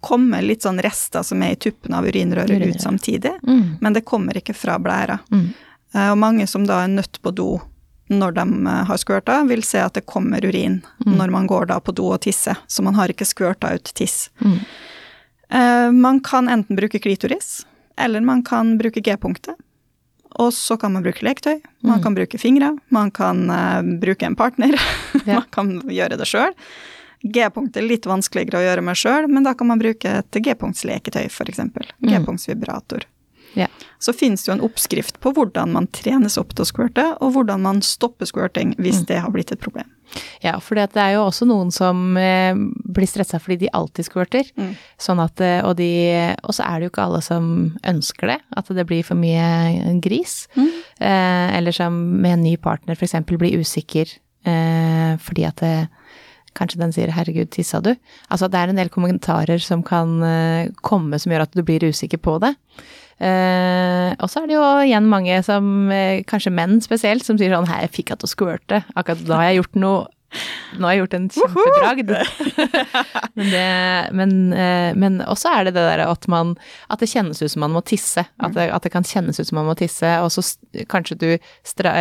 komme 0.00 0.40
litt 0.42 0.62
sånn 0.64 0.80
rester 0.80 1.22
som 1.22 1.42
er 1.42 1.52
i 1.52 1.56
tuppen 1.60 1.92
av 1.94 2.04
urinrøret 2.04 2.48
Urinrøret. 2.48 2.76
ut 2.76 2.80
samtidig, 2.80 3.32
Mm. 3.42 3.78
men 3.80 3.92
det 3.92 4.04
kommer 4.06 4.32
ikke 4.40 4.54
fra 4.54 4.78
blæra. 4.78 5.20
Mm. 5.30 5.54
Eh, 5.94 6.10
Og 6.12 6.18
mange 6.18 6.46
som 6.48 6.64
da 6.66 6.84
er 6.84 6.88
nødt 6.88 7.20
på 7.22 7.34
do 7.34 7.60
når 8.08 8.34
de 8.34 8.40
eh, 8.70 8.84
har 8.84 8.96
skvørta, 8.96 9.46
vil 9.48 9.62
se 9.62 9.78
at 9.78 9.92
det 9.94 10.06
kommer 10.06 10.40
urin 10.44 10.82
Mm. 11.04 11.16
når 11.18 11.30
man 11.30 11.46
går 11.46 11.66
da 11.66 11.78
på 11.80 11.92
do 11.94 12.12
og 12.12 12.20
tisser, 12.22 12.56
så 12.68 12.82
man 12.82 12.94
har 12.94 13.08
ikke 13.08 13.26
skvørta 13.26 13.74
ut 13.74 13.84
tiss. 13.94 14.30
Mm. 14.40 14.60
Eh, 15.50 15.90
Man 15.92 16.20
kan 16.20 16.48
enten 16.48 16.76
bruke 16.76 16.98
klitoris, 17.00 17.64
eller 17.98 18.20
man 18.20 18.42
kan 18.42 18.78
bruke 18.78 19.02
G-punktet. 19.02 19.54
Og 20.38 20.52
så 20.52 20.76
kan 20.78 20.92
man 20.92 21.02
bruke 21.06 21.22
leketøy, 21.24 21.60
man 21.82 21.98
Mm. 21.98 22.02
kan 22.02 22.14
bruke 22.14 22.38
fingre, 22.38 22.78
man 22.90 23.10
kan 23.10 23.48
uh, 23.50 23.82
bruke 24.00 24.22
en 24.26 24.36
partner, 24.36 24.74
Ja. 25.26 25.34
man 25.40 25.46
kan 25.50 25.80
gjøre 25.88 26.18
det 26.18 26.26
sjøl. 26.26 26.52
G-punkt 27.24 27.76
er 27.76 27.82
litt 27.82 28.04
vanskeligere 28.06 28.58
å 28.60 28.64
gjøre 28.66 28.82
med 28.84 28.94
sjøl, 28.96 29.26
men 29.28 29.42
da 29.42 29.54
kan 29.54 29.66
man 29.66 29.78
bruke 29.80 30.04
et 30.18 30.30
G-punkts 30.30 30.84
leketøy, 30.84 31.24
f.eks. 31.30 31.58
Mm. 31.58 32.10
G-punktsvibrator. 32.10 33.06
Ja. 33.56 33.66
Så 33.98 34.12
finnes 34.12 34.42
det 34.44 34.50
jo 34.50 34.54
en 34.58 34.64
oppskrift 34.66 35.16
på 35.24 35.32
hvordan 35.32 35.72
man 35.72 35.86
trenes 35.96 36.36
opp 36.38 36.50
til 36.54 36.66
å 36.66 36.68
squirte, 36.68 37.04
og 37.24 37.32
hvordan 37.34 37.62
man 37.64 37.78
stopper 37.82 38.28
squirting 38.28 38.74
hvis 38.76 39.00
Mm. 39.00 39.06
det 39.08 39.20
har 39.24 39.30
blitt 39.32 39.52
et 39.52 39.60
problem. 39.62 39.88
Ja, 40.44 40.58
for 40.60 40.76
det 40.78 40.94
er 40.96 41.14
jo 41.16 41.24
også 41.26 41.46
noen 41.48 41.72
som 41.74 42.16
eh, 42.20 42.54
blir 42.54 43.08
stressa 43.10 43.40
fordi 43.42 43.56
de 43.64 43.70
alltid 43.74 44.04
squirter. 44.06 44.44
Mm. 44.56 44.76
Sånn 45.02 45.18
at, 45.24 45.40
eh, 45.40 45.64
og, 45.64 45.74
de, 45.80 46.36
og 46.44 46.52
så 46.54 46.62
er 46.68 46.78
det 46.78 46.86
jo 46.86 46.92
ikke 46.94 47.06
alle 47.08 47.22
som 47.24 47.48
ønsker 47.82 48.26
det, 48.34 48.38
at 48.56 48.68
det 48.76 48.86
blir 48.86 49.02
for 49.02 49.16
mye 49.18 49.98
gris. 50.04 50.46
Mm. 50.54 50.68
Eh, 51.00 51.56
eller 51.58 51.72
som 51.72 51.96
med 52.20 52.36
en 52.36 52.44
ny 52.44 52.56
partner 52.56 52.94
f.eks. 52.94 53.16
blir 53.26 53.58
usikker 53.58 54.06
eh, 54.46 55.16
fordi 55.18 55.44
at 55.48 55.56
det, 55.64 55.88
kanskje 56.56 56.80
den 56.80 56.94
sier 56.96 57.12
'herregud, 57.12 57.50
tissa 57.54 57.80
du'? 57.84 57.96
Altså 58.30 58.48
det 58.50 58.60
er 58.60 58.72
en 58.72 58.80
del 58.80 58.92
kommentarer 58.92 59.60
som 59.62 59.82
kan 59.86 60.22
eh, 60.22 60.70
komme 60.82 61.20
som 61.20 61.32
gjør 61.32 61.46
at 61.46 61.56
du 61.56 61.62
blir 61.62 61.84
usikker 61.84 62.18
på 62.18 62.38
det. 62.40 62.54
Eh, 63.16 64.10
og 64.20 64.28
så 64.28 64.42
er 64.42 64.50
det 64.50 64.58
jo 64.58 64.64
igjen 64.84 65.08
mange 65.08 65.38
som, 65.44 65.88
eh, 65.90 66.20
kanskje 66.28 66.52
menn 66.52 66.82
spesielt, 66.84 67.24
som 67.24 67.38
sier 67.38 67.54
sånn 67.54 67.68
'her, 67.68 67.86
jeg 67.86 67.92
fikk 67.92 68.12
til 68.16 68.28
å 68.28 68.34
squirte', 68.34 68.84
akkurat 68.94 69.24
da 69.24 69.36
har 69.36 69.48
jeg 69.52 69.62
gjort 69.62 69.76
noe 69.76 70.06
nå 70.76 70.84
har 70.84 70.92
jeg 70.92 71.00
gjort 71.00 71.14
en 71.14 71.28
kjempebragd. 71.30 72.10
men, 73.38 73.50
det, 73.54 74.10
men, 74.12 74.32
eh, 74.52 74.90
men 74.98 75.20
også 75.24 75.48
er 75.48 75.64
det 75.64 75.74
det 75.76 75.84
der 75.86 76.02
at 76.04 76.26
man 76.28 76.56
At 76.90 77.00
det 77.00 77.08
kjennes 77.08 77.40
ut 77.40 77.50
som 77.50 77.60
man 77.60 77.72
må 77.72 77.80
tisse. 77.86 78.26
At 78.42 78.52
det, 78.52 78.70
at 78.74 78.82
det 78.82 78.92
kan 78.92 79.06
kjennes 79.06 79.38
ut 79.40 79.46
som 79.46 79.56
man 79.56 79.66
må 79.70 79.76
tisse, 79.78 80.04
og 80.20 80.30
så 80.34 80.42
kanskje 80.90 81.16
du 81.16 81.38
stra, 81.64 81.94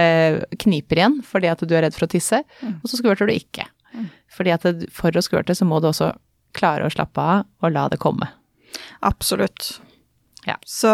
kniper 0.57 0.99
igjen 0.99 1.21
fordi 1.23 1.47
at 1.47 1.63
du 1.63 1.75
er 1.75 1.85
redd 1.85 1.95
for 1.95 2.07
å 2.07 2.11
tisse, 2.11 2.41
og 2.65 2.89
så 2.89 2.99
skvørter 2.99 3.29
du 3.29 3.35
ikke. 3.37 3.69
Fordi 4.35 4.51
at 4.53 4.61
det, 4.67 4.89
for 4.91 5.11
å 5.11 5.21
squirte, 5.23 5.55
så 5.55 5.65
må 5.65 5.81
du 5.81 5.87
også 5.91 6.13
klare 6.53 6.85
å 6.87 6.91
slappe 6.93 7.19
av 7.21 7.45
og 7.63 7.71
la 7.75 7.87
det 7.89 7.99
komme. 7.99 8.27
Absolutt. 9.01 9.79
Ja. 10.45 10.55
Så 10.65 10.87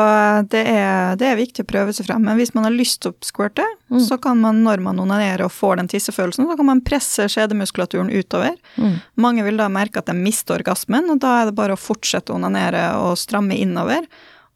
det 0.48 0.62
er, 0.72 1.18
det 1.20 1.28
er 1.28 1.36
viktig 1.36 1.66
å 1.66 1.68
prøve 1.68 1.92
seg 1.94 2.06
frem. 2.08 2.24
Men 2.24 2.38
hvis 2.40 2.54
man 2.56 2.64
har 2.64 2.72
lyst 2.72 3.02
til 3.04 3.12
å 3.12 3.18
squirte, 3.28 3.66
Mm. 3.92 4.00
så 4.08 4.16
kan 4.22 4.40
man 4.40 4.64
når 4.64 4.80
man 4.80 5.00
onanerer 5.04 5.44
og 5.44 5.52
får 5.52 5.76
den 5.82 5.88
tissefølelsen, 5.92 6.48
så 6.48 6.56
kan 6.56 6.66
man 6.66 6.80
presse 6.82 7.26
skjedemuskulaturen 7.28 8.08
utover. 8.10 8.56
Mm. 8.78 9.02
Mange 9.18 9.44
vil 9.44 9.58
da 9.58 9.68
merke 9.68 9.98
at 10.00 10.06
de 10.08 10.14
mister 10.16 10.56
orgasmen, 10.56 11.10
og 11.12 11.20
da 11.20 11.42
er 11.42 11.46
det 11.50 11.56
bare 11.56 11.74
å 11.76 11.80
fortsette 11.80 12.32
å 12.32 12.36
onanere 12.40 12.86
og 12.96 13.18
stramme 13.20 13.58
innover. 13.60 14.08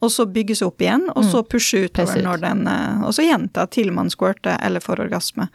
Og 0.02 0.10
så 0.12 0.26
bygge 0.32 0.56
seg 0.56 0.68
opp 0.68 0.80
igjen, 0.80 1.10
og 1.16 1.24
så 1.26 1.44
pushe 1.44 1.80
Mm. 1.82 1.86
Utover 1.90 2.18
ut. 2.18 2.24
når 2.24 2.40
den 2.42 2.68
eh, 2.68 3.04
Og 3.04 3.14
så 3.14 3.24
gjenta 3.28 3.70
til 3.70 3.92
man 3.92 4.10
squirter 4.10 4.58
eller 4.62 4.80
får 4.80 5.00
orgasme. 5.10 5.50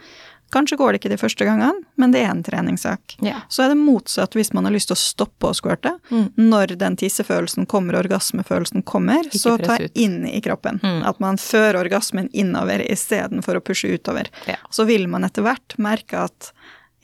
Kanskje 0.50 0.78
går 0.80 0.92
det 0.92 1.00
ikke 1.00 1.12
de 1.12 1.18
første 1.20 1.46
gangene, 1.46 1.84
men 2.00 2.14
det 2.14 2.24
er 2.24 2.32
en 2.32 2.42
treningssak. 2.46 3.16
Ja. 3.24 3.42
Så 3.48 3.64
er 3.64 3.72
det 3.72 3.78
motsatt 3.80 4.34
hvis 4.38 4.52
man 4.56 4.66
har 4.66 4.74
lyst 4.74 4.90
til 4.90 4.98
å 4.98 5.02
stoppe 5.02 5.50
å 5.50 5.56
squirte. 5.56 5.94
Mm. 6.10 6.26
Når 6.50 6.74
den 6.80 6.98
tissefølelsen 7.00 7.68
kommer, 7.70 7.98
orgasmefølelsen 8.00 8.84
kommer, 8.88 9.26
Ikke 9.30 9.42
så 9.42 9.56
ta 9.62 9.78
inn 9.94 10.24
i 10.26 10.40
kroppen. 10.44 10.82
Mm. 10.82 11.04
At 11.08 11.22
man 11.22 11.38
fører 11.40 11.80
orgasmen 11.84 12.30
innover 12.32 12.82
istedenfor 12.82 13.60
å 13.60 13.64
pushe 13.64 13.92
utover. 13.94 14.30
Ja. 14.50 14.58
Så 14.74 14.88
vil 14.90 15.06
man 15.10 15.26
etter 15.28 15.46
hvert 15.46 15.78
merke 15.78 16.26
at 16.26 16.52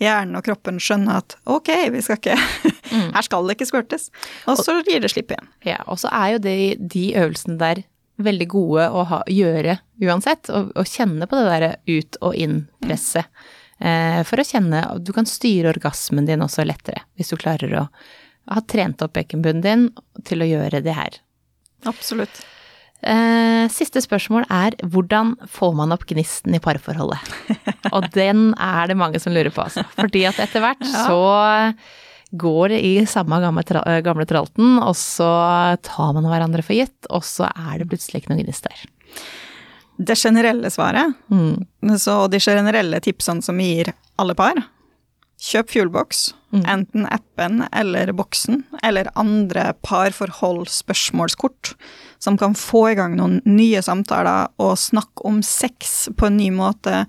hjernen 0.03 0.37
og 0.37 0.45
kroppen 0.45 0.81
skjønner 0.83 1.23
at 1.23 1.39
ok, 1.49 1.71
vi 1.95 2.03
skal 2.05 2.21
ikke 2.21 2.37
Mm. 2.87 3.13
Her 3.15 3.25
skal 3.27 3.47
det 3.49 3.57
ikke 3.57 3.67
squirtes. 3.67 4.09
Og 4.47 4.61
så 4.63 4.79
gir 4.87 5.03
det 5.03 5.11
slipp 5.11 5.33
igjen. 5.35 5.49
Ja, 5.67 5.81
og 5.91 5.99
så 5.99 6.11
er 6.15 6.37
jo 6.37 6.43
de, 6.45 6.57
de 6.79 7.05
øvelsene 7.19 7.59
der 7.59 7.83
veldig 8.17 8.49
gode 8.49 8.89
å 8.91 9.05
ha, 9.11 9.21
gjøre 9.29 9.79
uansett, 10.03 10.51
og, 10.55 10.73
og 10.77 10.89
kjenne 10.89 11.29
på 11.29 11.39
det 11.39 11.47
derre 11.51 11.71
ut- 11.89 12.19
og 12.25 12.37
inn-presset. 12.39 13.29
Eh, 13.77 14.23
for 14.25 14.41
å 14.41 14.45
kjenne 14.49 14.79
Du 15.05 15.11
kan 15.13 15.27
styre 15.29 15.69
orgasmen 15.75 16.25
din 16.25 16.41
også 16.41 16.65
lettere, 16.65 17.03
hvis 17.17 17.33
du 17.33 17.37
klarer 17.37 17.75
å 17.77 17.87
ha 18.55 18.63
trent 18.65 19.03
opp 19.05 19.17
bekkenbunnen 19.19 19.65
din 19.65 19.89
til 20.25 20.45
å 20.45 20.49
gjøre 20.49 20.81
det 20.85 20.95
her. 20.97 21.19
Absolutt. 21.87 22.45
Eh, 23.05 23.67
siste 23.71 24.01
spørsmål 24.01 24.47
er 24.49 24.79
hvordan 24.81 25.35
får 25.53 25.75
man 25.77 25.93
opp 25.95 26.07
gnisten 26.09 26.57
i 26.57 26.63
parforholdet? 26.63 27.21
Og 27.95 28.09
den 28.17 28.49
er 28.55 28.89
det 28.89 28.97
mange 28.99 29.21
som 29.23 29.35
lurer 29.37 29.53
på, 29.53 29.67
altså. 29.67 29.85
Fordi 29.99 30.25
at 30.31 30.41
etter 30.43 30.65
hvert 30.65 30.83
så 31.07 31.21
går 32.33 32.69
det 32.75 32.81
i 32.85 33.07
samme 33.07 33.39
gamle, 33.41 33.63
eh, 33.87 34.01
gamle 34.03 34.27
tralten, 34.27 34.79
og 34.83 34.95
så 34.99 35.79
tar 35.83 36.13
man 36.17 36.25
hverandre 36.25 36.63
for 36.65 36.75
gitt, 36.75 37.07
og 37.11 37.23
så 37.23 37.49
er 37.53 37.79
det 37.79 37.89
plutselig 37.91 38.23
ikke 38.23 38.35
noen 38.35 38.45
gnister. 38.45 38.75
Det 39.97 40.17
generelle 40.19 40.69
svaret, 40.71 41.15
Mm. 41.31 41.67
så 41.97 42.29
de 42.29 42.39
generelle 42.39 43.01
tipsene 43.01 43.43
som 43.43 43.57
vi 43.57 43.77
gir 43.77 43.93
alle 44.19 44.35
par, 44.35 44.55
kjøp 45.41 45.71
Fuelbox, 45.71 46.33
Mm. 46.53 46.63
enten 46.71 47.07
appen 47.11 47.65
eller 47.73 48.13
boksen, 48.13 48.63
eller 48.83 49.11
andre 49.19 49.75
parforhold-spørsmålskort, 49.83 51.75
som 52.19 52.39
kan 52.39 52.55
få 52.55 52.93
i 52.93 52.95
gang 52.95 53.17
noen 53.19 53.41
nye 53.45 53.83
samtaler 53.83 54.49
og 54.63 54.79
snakke 54.79 55.25
om 55.27 55.43
sex 55.43 56.09
på 56.17 56.27
en 56.31 56.37
ny 56.39 56.51
måte, 56.55 57.07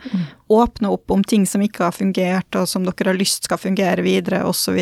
åpne 0.50 0.92
opp 0.92 1.12
om 1.12 1.24
ting 1.24 1.46
som 1.46 1.62
ikke 1.62 1.84
har 1.86 1.96
fungert, 1.96 2.56
og 2.56 2.68
som 2.68 2.84
dere 2.84 3.14
har 3.14 3.20
lyst 3.20 3.44
skal 3.48 3.58
fungere 3.62 4.04
videre, 4.04 4.44
osv. 4.44 4.82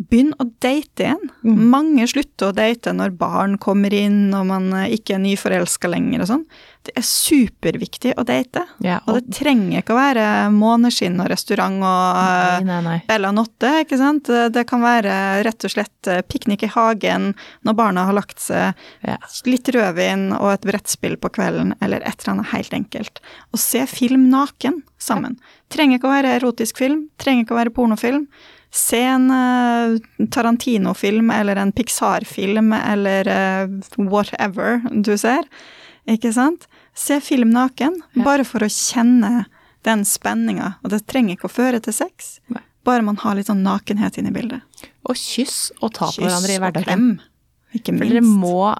Begynn 0.00 0.30
å 0.40 0.46
date 0.64 1.04
igjen. 1.04 1.26
Mange 1.44 2.06
slutter 2.08 2.48
å 2.48 2.54
date 2.56 2.94
når 2.96 3.12
barn 3.20 3.58
kommer 3.60 3.92
inn 3.92 4.30
og 4.32 4.46
man 4.48 4.70
eh, 4.72 4.94
ikke 4.96 5.18
er 5.18 5.20
nyforelska 5.20 5.90
lenger 5.92 6.22
og 6.24 6.28
sånn. 6.30 6.44
Det 6.88 6.94
er 6.96 7.04
superviktig 7.04 8.14
å 8.16 8.22
date. 8.24 8.62
Ja, 8.80 9.02
Og 9.04 9.18
det 9.18 9.34
trenger 9.36 9.82
ikke 9.82 9.92
å 9.92 9.98
være 9.98 10.24
måneskinn 10.54 11.18
og 11.20 11.28
restaurant 11.28 11.82
og 11.84 12.16
nei, 12.16 12.54
eh, 12.56 12.64
nei, 12.70 12.78
nei. 12.86 12.94
Bella 13.10 13.32
Notte, 13.36 13.72
ikke 13.84 13.98
sant. 14.00 14.30
Det 14.54 14.62
kan 14.70 14.80
være 14.80 15.16
rett 15.44 15.66
og 15.68 15.74
slett 15.74 16.08
eh, 16.08 16.22
piknik 16.24 16.64
i 16.64 16.70
hagen 16.72 17.34
når 17.68 17.76
barna 17.82 18.06
har 18.08 18.16
lagt 18.16 18.40
seg, 18.40 18.72
Ja. 19.04 19.18
litt 19.44 19.68
rødvin 19.68 20.30
og 20.38 20.54
et 20.54 20.64
brettspill 20.70 21.18
på 21.20 21.28
kvelden, 21.36 21.74
eller 21.84 22.00
et 22.00 22.22
eller 22.24 22.38
annet 22.38 22.52
helt 22.54 22.72
enkelt. 22.72 23.20
Og 23.52 23.60
se 23.60 23.84
film 23.90 24.30
naken 24.32 24.80
sammen. 24.96 25.36
Trenger 25.68 25.98
ikke 26.00 26.08
å 26.08 26.16
være 26.16 26.32
erotisk 26.40 26.80
film, 26.80 27.04
trenger 27.20 27.44
ikke 27.44 27.56
å 27.58 27.60
være 27.60 27.74
pornofilm. 27.76 28.24
Se 28.70 29.00
en 29.02 29.24
eh, 29.34 30.26
Tarantino-film 30.30 31.30
eller 31.34 31.56
en 31.58 31.72
Pixar-film 31.74 32.72
eller 32.76 33.28
eh, 33.28 33.66
whatever 33.98 34.80
du 35.02 35.16
ser, 35.18 35.42
ikke 36.06 36.32
sant? 36.34 36.68
Se 36.94 37.20
film 37.20 37.50
naken, 37.54 37.96
Ja. 38.14 38.22
bare 38.26 38.44
for 38.46 38.60
å 38.62 38.70
kjenne 38.70 39.46
den 39.86 40.04
spenninga. 40.04 40.74
Og 40.84 40.90
det 40.94 41.02
trenger 41.10 41.34
ikke 41.36 41.48
å 41.48 41.54
føre 41.54 41.80
til 41.82 41.92
sex, 41.96 42.38
Nei. 42.52 42.62
bare 42.86 43.02
man 43.06 43.16
har 43.22 43.34
litt 43.38 43.46
sånn 43.50 43.62
nakenhet 43.66 44.18
inne 44.20 44.30
i 44.30 44.36
bildet. 44.38 44.62
Og 45.08 45.16
kyss 45.18 45.72
og 45.80 45.92
ta 45.96 46.06
på 46.12 46.22
hverandre 46.22 46.54
i 46.54 46.62
hverdagen. 46.62 47.04
Ikke 47.74 47.80
ikke 47.80 47.92
For 47.94 48.04
minst. 48.04 48.12
dere 48.12 48.22
må 48.26 48.74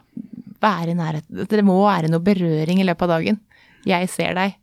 være 0.60 0.90
i 0.92 0.98
nærhet. 0.98 1.24
Det 1.48 1.62
må 1.64 1.76
være 1.86 2.10
noe 2.10 2.20
berøring 2.20 2.80
i 2.82 2.86
løpet 2.86 3.02
av 3.06 3.12
dagen. 3.16 3.38
Jeg 3.86 4.08
ser 4.12 4.34
deg, 4.36 4.54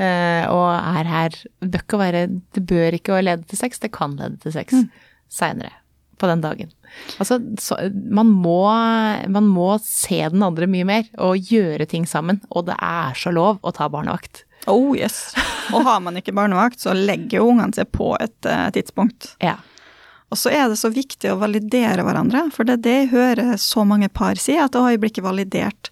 og 0.00 0.68
er 0.72 1.04
her. 1.04 1.34
Det 1.60 1.70
bør 1.70 1.82
ikke 1.82 1.98
være 2.00 2.22
Det 2.54 2.62
bør 2.66 2.94
ikke 2.96 3.20
lede 3.22 3.44
til 3.46 3.58
sex, 3.58 3.78
det 3.78 3.92
kan 3.92 4.16
lede 4.16 4.38
til 4.42 4.52
sex 4.52 4.72
Mm. 4.72 4.88
seinere 5.28 5.72
på 6.18 6.26
den 6.26 6.40
dagen. 6.40 6.70
Altså, 7.18 7.40
så, 7.58 7.76
man, 7.92 8.26
må, 8.26 8.68
man 9.28 9.46
må 9.50 9.78
se 9.82 10.20
den 10.30 10.42
andre 10.42 10.66
mye 10.70 10.84
mer 10.86 11.04
og 11.18 11.36
gjøre 11.50 11.86
ting 11.90 12.06
sammen. 12.06 12.40
Og 12.50 12.66
det 12.68 12.76
er 12.78 13.16
så 13.18 13.32
lov 13.34 13.58
å 13.62 13.72
ta 13.74 13.88
barnevakt. 13.90 14.44
Oh 14.70 14.92
yes. 14.96 15.34
Og 15.74 15.82
har 15.82 15.98
man 16.00 16.16
ikke 16.20 16.34
barnevakt, 16.36 16.78
så 16.80 16.94
legger 16.94 17.40
jo 17.40 17.48
ungene 17.50 17.74
seg 17.74 17.90
på 17.90 18.12
et 18.22 18.46
uh, 18.46 18.68
tidspunkt. 18.70 19.32
Ja. 19.42 19.56
Og 20.30 20.38
så 20.38 20.52
er 20.54 20.68
det 20.70 20.78
så 20.78 20.92
viktig 20.94 21.32
å 21.32 21.40
validere 21.40 22.04
hverandre, 22.06 22.46
for 22.54 22.64
det 22.64 22.78
er 22.78 22.84
det 22.86 22.94
jeg 23.00 23.10
hører 23.12 23.56
så 23.60 23.82
mange 23.84 24.08
par 24.08 24.38
si, 24.40 24.54
at 24.56 24.72
'å, 24.78 24.86
jeg 24.92 25.00
blir 25.02 25.10
ikke 25.10 25.26
validert'. 25.26 25.90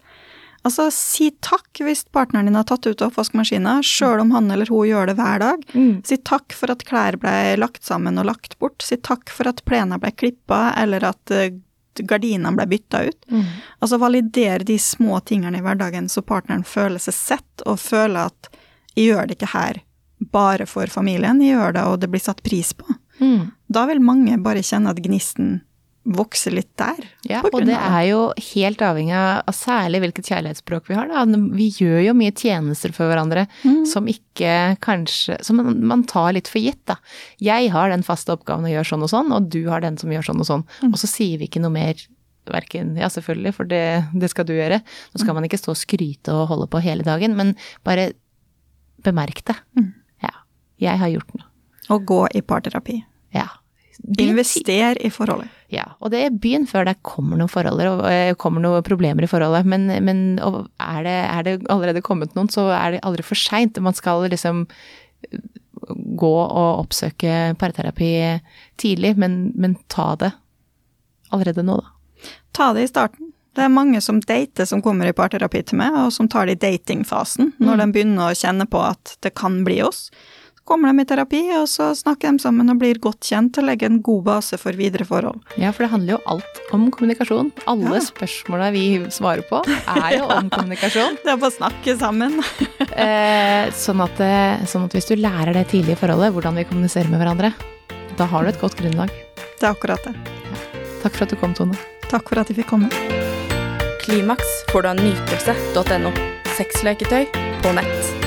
Altså, 0.61 0.91
si 0.93 1.31
takk 1.41 1.81
hvis 1.81 2.03
partneren 2.13 2.45
din 2.45 2.57
har 2.57 2.67
tatt 2.69 2.85
ut 2.85 3.01
oppvaskmaskina, 3.01 3.79
sjøl 3.85 4.21
om 4.21 4.31
han 4.35 4.51
eller 4.53 4.69
hun 4.69 4.85
gjør 4.85 5.09
det 5.09 5.17
hver 5.17 5.41
dag. 5.41 5.65
Mm. 5.73 6.03
Si 6.05 6.19
takk 6.21 6.53
for 6.53 6.73
at 6.73 6.85
klær 6.85 7.17
ble 7.21 7.33
lagt 7.57 7.83
sammen 7.87 8.21
og 8.21 8.29
lagt 8.29 8.57
bort. 8.61 8.85
Si 8.85 8.99
takk 9.01 9.33
for 9.33 9.49
at 9.49 9.63
plena 9.65 9.97
ble 10.01 10.13
klippa, 10.13 10.67
eller 10.77 11.07
at 11.09 11.33
eh, 11.33 11.55
gardinene 11.97 12.53
ble 12.59 12.67
bytta 12.75 13.03
ut. 13.09 13.19
Mm. 13.31 13.47
Altså 13.79 13.97
validere 14.01 14.67
de 14.67 14.77
små 14.79 15.19
tingene 15.25 15.57
i 15.57 15.65
hverdagen, 15.65 16.09
så 16.09 16.21
partneren 16.21 16.63
føler 16.67 17.01
seg 17.01 17.17
sett, 17.17 17.65
og 17.65 17.81
føler 17.81 18.29
at 18.29 18.51
jeg 18.93 19.11
gjør 19.11 19.27
det 19.27 19.39
ikke 19.39 19.55
her 19.55 19.81
bare 20.31 20.67
for 20.69 20.85
familien, 20.91 21.41
jeg 21.41 21.55
gjør 21.55 21.73
det, 21.73 21.83
og 21.89 21.99
det 22.03 22.11
blir 22.13 22.21
satt 22.21 22.43
pris 22.45 22.73
på. 22.77 22.85
Mm. 23.21 23.49
Da 23.65 23.87
vil 23.89 24.01
mange 24.03 24.37
bare 24.43 24.61
kjenne 24.65 24.93
at 24.93 25.01
gnisten 25.01 25.61
vokser 26.03 26.51
litt 26.55 26.71
der. 26.81 27.03
Ja, 27.29 27.43
og 27.45 27.59
det 27.67 27.75
er 27.77 28.05
jo 28.09 28.21
helt 28.55 28.79
avhengig 28.81 29.13
av 29.13 29.51
særlig 29.53 29.99
hvilket 30.01 30.29
kjærlighetsspråk 30.31 30.87
vi 30.89 30.95
har. 30.97 31.11
Da. 31.11 31.25
Vi 31.53 31.67
gjør 31.77 31.99
jo 32.07 32.15
mye 32.17 32.33
tjenester 32.33 32.91
for 32.95 33.05
hverandre 33.11 33.43
Mm. 33.63 33.85
som 33.85 34.07
ikke 34.09 34.77
kanskje 34.81 35.37
Som 35.45 35.57
man, 35.57 35.85
man 35.85 36.03
tar 36.03 36.33
litt 36.33 36.47
for 36.49 36.57
gitt, 36.59 36.81
da. 36.89 36.95
Jeg 37.39 37.69
har 37.69 37.89
den 37.89 38.01
faste 38.03 38.33
oppgaven 38.33 38.65
å 38.65 38.73
gjøre 38.73 38.89
sånn 38.89 39.03
og 39.05 39.09
sånn, 39.13 39.31
og 39.31 39.49
du 39.53 39.69
har 39.69 39.81
den 39.81 39.97
som 39.97 40.09
gjør 40.09 40.25
sånn 40.25 40.39
og 40.41 40.47
sånn. 40.49 40.65
Mm. 40.81 40.93
Og 40.93 40.97
så 40.97 41.07
sier 41.07 41.37
vi 41.37 41.47
ikke 41.47 41.61
noe 41.61 41.71
mer. 41.71 41.93
Verken, 42.49 42.95
ja 42.97 43.05
selvfølgelig, 43.07 43.53
for 43.53 43.63
det, 43.69 44.03
det 44.17 44.27
skal 44.31 44.45
du 44.49 44.53
gjøre. 44.57 44.81
Nå 45.13 45.19
skal 45.21 45.35
man 45.37 45.45
ikke 45.45 45.59
stå 45.61 45.75
og 45.75 45.77
skryte 45.77 46.33
og 46.33 46.47
holde 46.49 46.65
på 46.73 46.81
hele 46.81 47.03
dagen, 47.05 47.35
men 47.37 47.53
bare 47.85 48.13
bemerk 49.05 49.43
det. 49.45 49.55
Mm. 49.77 49.93
Ja. 50.25 50.31
Jeg 50.81 50.97
har 50.97 51.11
gjort 51.13 51.35
noe. 51.37 51.45
Og 51.93 52.05
gå 52.09 52.27
i 52.33 52.41
parterapi. 52.41 53.03
Ja. 53.37 53.45
Begynn 54.01 54.33
Invester 54.33 54.97
i 55.05 55.09
forholdet. 55.13 55.49
ja, 55.71 55.85
og 55.99 56.11
det 56.11 56.23
er 56.25 56.39
byen 56.43 56.65
før 56.67 56.87
det 56.87 56.97
kommer 57.05 57.37
noen 57.37 57.51
forhold, 57.51 57.81
eh, 58.09 58.33
kommer 58.39 58.63
noen 58.63 58.83
problemer 58.83 59.23
i 59.23 59.29
forholdet. 59.29 59.67
Men, 59.67 59.87
men 60.03 60.21
er, 60.39 61.01
det, 61.05 61.17
er 61.21 61.47
det 61.47 61.55
allerede 61.71 62.03
kommet 62.05 62.35
noen, 62.35 62.49
så 62.51 62.69
er 62.75 62.95
det 62.95 63.03
aldri 63.07 63.25
for 63.25 63.39
seint. 63.39 63.79
Man 63.83 63.97
skal 63.97 64.25
liksom 64.31 64.65
eh, 65.29 65.43
gå 66.17 66.35
og 66.41 66.85
oppsøke 66.85 67.55
parterapi 67.61 68.13
tidlig, 68.81 69.15
men, 69.21 69.51
men 69.55 69.77
ta 69.91 70.13
det 70.19 70.31
allerede 71.31 71.63
nå, 71.63 71.79
da. 71.79 72.31
Ta 72.51 72.73
det 72.75 72.85
i 72.85 72.91
starten. 72.91 73.31
Det 73.55 73.65
er 73.65 73.71
mange 73.73 73.99
som 74.03 74.21
dater 74.23 74.67
som 74.67 74.81
kommer 74.83 75.09
i 75.09 75.15
parterapi 75.15 75.63
til 75.67 75.79
meg, 75.81 75.95
og 76.05 76.13
som 76.15 76.29
tar 76.31 76.47
det 76.47 76.59
i 76.59 76.61
datingfasen, 76.69 77.53
når 77.59 77.81
de 77.81 77.87
begynner 77.95 78.31
å 78.31 78.37
kjenne 78.37 78.67
på 78.71 78.79
at 78.83 79.17
det 79.25 79.33
kan 79.35 79.61
bli 79.67 79.81
oss. 79.83 80.05
Kommer 80.63 80.93
de 80.93 81.01
i 81.01 81.05
terapi, 81.09 81.39
og 81.57 81.65
så 81.67 81.89
snakker 81.97 82.31
de 82.31 82.39
sammen 82.43 82.69
og 82.69 82.77
blir 82.79 82.99
godt 83.01 83.25
kjent 83.27 83.57
og 83.59 83.65
legger 83.65 83.89
en 83.89 83.97
god 84.05 84.21
base 84.27 84.59
for 84.61 84.77
videre 84.77 85.03
forhold. 85.09 85.41
Ja, 85.59 85.71
for 85.73 85.83
det 85.83 85.89
handler 85.91 86.13
jo 86.13 86.19
alt 86.35 86.59
om 86.71 86.85
kommunikasjon. 86.93 87.49
Alle 87.67 87.95
Ja. 87.97 88.03
spørsmåla 88.05 88.69
vi 88.71 88.83
svarer 89.09 89.41
på, 89.49 89.63
er 89.65 90.17
jo 90.19 90.27
om 90.37 90.49
kommunikasjon. 90.53 91.17
Det 91.23 91.33
er 91.33 91.37
bare 91.41 91.51
å 91.51 91.57
snakke 91.57 91.97
sammen. 91.99 92.39
Eh, 92.91 93.69
sånn, 93.71 94.01
at, 94.03 94.19
eh, 94.19 94.65
sånn 94.67 94.83
at 94.85 94.91
hvis 94.93 95.07
du 95.07 95.15
lærer 95.15 95.53
det 95.55 95.69
tidlige 95.71 95.95
forholdet, 96.01 96.33
hvordan 96.35 96.57
vi 96.59 96.65
kommuniserer 96.67 97.07
med 97.09 97.21
hverandre, 97.21 97.53
da 98.19 98.25
har 98.27 98.43
du 98.43 98.49
et 98.51 98.59
godt 98.59 98.75
grunnlag. 98.75 99.09
Det 99.57 99.63
er 99.63 99.71
akkurat 99.71 100.03
det. 100.03 100.13
Takk 101.01 101.15
for 101.15 101.23
at 101.23 101.31
du 101.31 101.37
kom, 101.39 101.53
Tone. 101.57 101.77
Takk 102.11 102.27
for 102.29 102.41
at 102.43 102.51
jeg 102.51 102.59
fikk 102.59 102.67
komme. 102.73 102.91
Klimaks 104.03 104.51
får 104.73 104.83
du 104.83 104.91
av 104.91 104.99
nytelse.no. 104.99 106.11
Sexleketøy 106.57 107.23
på 107.63 107.73
nett. 107.79 108.20